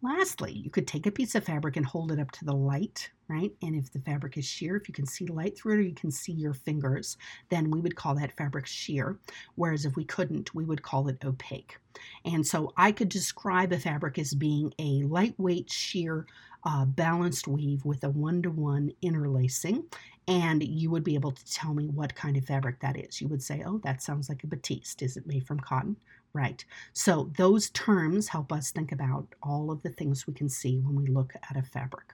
Lastly, 0.01 0.53
you 0.53 0.71
could 0.71 0.87
take 0.87 1.07
a 1.07 1.11
piece 1.11 1.35
of 1.35 1.45
fabric 1.45 1.77
and 1.77 1.85
hold 1.85 2.13
it 2.13 2.21
up 2.21 2.31
to 2.33 2.45
the 2.45 2.55
light, 2.55 3.11
right? 3.29 3.53
And 3.63 3.77
if 3.77 3.93
the 3.93 4.01
fabric 4.01 4.39
is 4.39 4.45
sheer, 4.45 4.77
if 4.77 4.89
you 4.89 4.95
can 4.95 5.07
see 5.07 5.27
light 5.27 5.57
through 5.57 5.75
it 5.75 5.79
or 5.79 5.83
you 5.83 5.95
can 5.95 6.11
see 6.11 6.33
your 6.33 6.55
fingers, 6.55 7.17
then 7.51 7.71
we 7.71 7.81
would 7.81 7.97
call 7.97 8.15
that 8.15 8.37
fabric 8.37 8.67
sheer. 8.67 9.19
Whereas 9.55 9.85
if 9.85 9.97
we 9.97 10.05
couldn't, 10.05 10.55
we 10.55 10.65
would 10.65 10.83
call 10.83 11.09
it 11.09 11.25
opaque. 11.25 11.77
And 12.25 12.47
so 12.47 12.73
I 12.77 12.93
could 12.93 13.09
describe 13.09 13.73
a 13.73 13.79
fabric 13.79 14.19
as 14.19 14.33
being 14.35 14.73
a 14.79 15.03
lightweight 15.03 15.71
sheer 15.71 16.27
uh, 16.65 16.85
balanced 16.85 17.47
weave 17.47 17.85
with 17.85 18.03
a 18.05 18.11
one 18.11 18.43
to 18.43 18.51
one 18.51 18.93
interlacing. 19.03 19.85
And 20.27 20.63
you 20.63 20.91
would 20.91 21.05
be 21.05 21.15
able 21.15 21.33
to 21.33 21.53
tell 21.53 21.73
me 21.73 21.89
what 21.89 22.15
kind 22.15 22.37
of 22.37 22.45
fabric 22.45 22.81
that 22.81 22.99
is. 22.99 23.21
You 23.21 23.29
would 23.29 23.43
say, 23.43 23.63
oh, 23.65 23.81
that 23.85 24.03
sounds 24.03 24.29
like 24.29 24.45
a 24.45 24.47
batiste. 24.47 25.03
Is 25.03 25.17
it 25.17 25.27
made 25.27 25.47
from 25.47 25.61
cotton? 25.61 25.97
Right. 26.35 26.63
So 26.93 27.31
those 27.37 27.71
terms 27.71 28.29
help 28.29 28.53
us 28.53 28.71
think 28.71 28.93
about 28.93 29.27
all 29.43 29.71
of 29.71 29.83
the 29.83 29.89
things 29.89 30.27
we 30.27 30.35
can 30.35 30.49
see 30.49 30.79
when 30.79 30.95
we 30.95 31.07
look 31.07 31.33
at 31.35 31.57
a 31.57 31.63
fabric. 31.63 32.13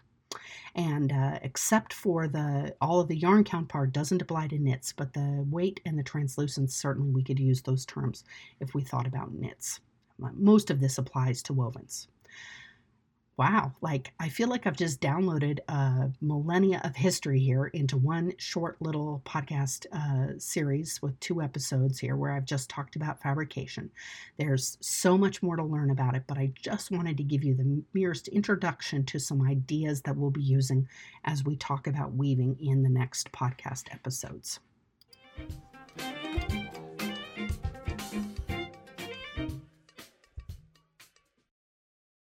And 0.75 1.12
uh, 1.12 1.38
except 1.42 1.92
for 1.92 2.29
the 2.29 2.75
all 2.81 3.01
of 3.01 3.09
the 3.09 3.16
yarn 3.16 3.44
count 3.44 3.68
part 3.68 3.92
doesn't 3.92 4.23
apply 4.23 4.49
to 4.49 4.59
knits, 4.59 4.92
but 4.92 5.12
the 5.12 5.44
weight 5.49 5.81
and 5.85 5.99
the 5.99 6.03
translucence 6.03 6.75
certainly 6.75 7.11
we 7.11 7.23
could 7.23 7.38
use 7.38 7.62
those 7.62 7.87
terms 7.87 8.25
if 8.61 8.75
we 8.75 8.83
thought 8.83 9.07
about 9.07 9.33
knits. 9.33 9.81
Most 10.18 10.70
of 10.70 10.81
this 10.81 10.99
applies 10.99 11.42
to 11.42 11.55
wovens 11.55 12.07
wow, 13.37 13.73
like 13.81 14.12
I 14.20 14.29
feel 14.29 14.49
like 14.49 14.66
I've 14.66 14.77
just 14.77 15.01
downloaded 15.01 15.59
a 15.68 16.11
millennia 16.20 16.81
of 16.85 16.94
history 16.94 17.40
here 17.40 17.66
into 17.66 17.97
one 17.97 18.33
short 18.38 18.81
little 18.81 19.23
podcast 19.25 19.87
uh, 19.92 20.38
series 20.38 21.03
with 21.03 21.18
two 21.18 21.42
episodes 21.42 21.99
here 21.99 22.16
where 22.16 22.33
I've 22.33 22.44
just 22.44 22.70
talked 22.70 22.94
about 22.94 23.20
fabrication. 23.20 23.90
There's 24.38 24.79
so 24.81 25.18
much 25.18 25.42
more 25.42 25.57
to 25.57 25.64
learn 25.64 25.90
about 25.90 26.14
it, 26.14 26.25
but 26.29 26.38
I 26.38 26.53
just 26.61 26.92
wanted 26.92 27.16
to 27.16 27.25
give 27.25 27.42
you 27.42 27.55
the 27.55 27.83
merest 27.92 28.29
introduction 28.29 29.05
to 29.07 29.18
some 29.18 29.42
ideas 29.42 30.03
that 30.03 30.16
we'll 30.16 30.31
be 30.31 30.42
using 30.42 30.88
as 31.25 31.44
we 31.44 31.57
talk 31.57 31.87
about 31.87 32.14
weaving 32.14 32.57
in 32.61 32.83
the 32.83 32.90
next 32.90 33.33
podcast 33.33 33.92
episodes. 33.92 34.61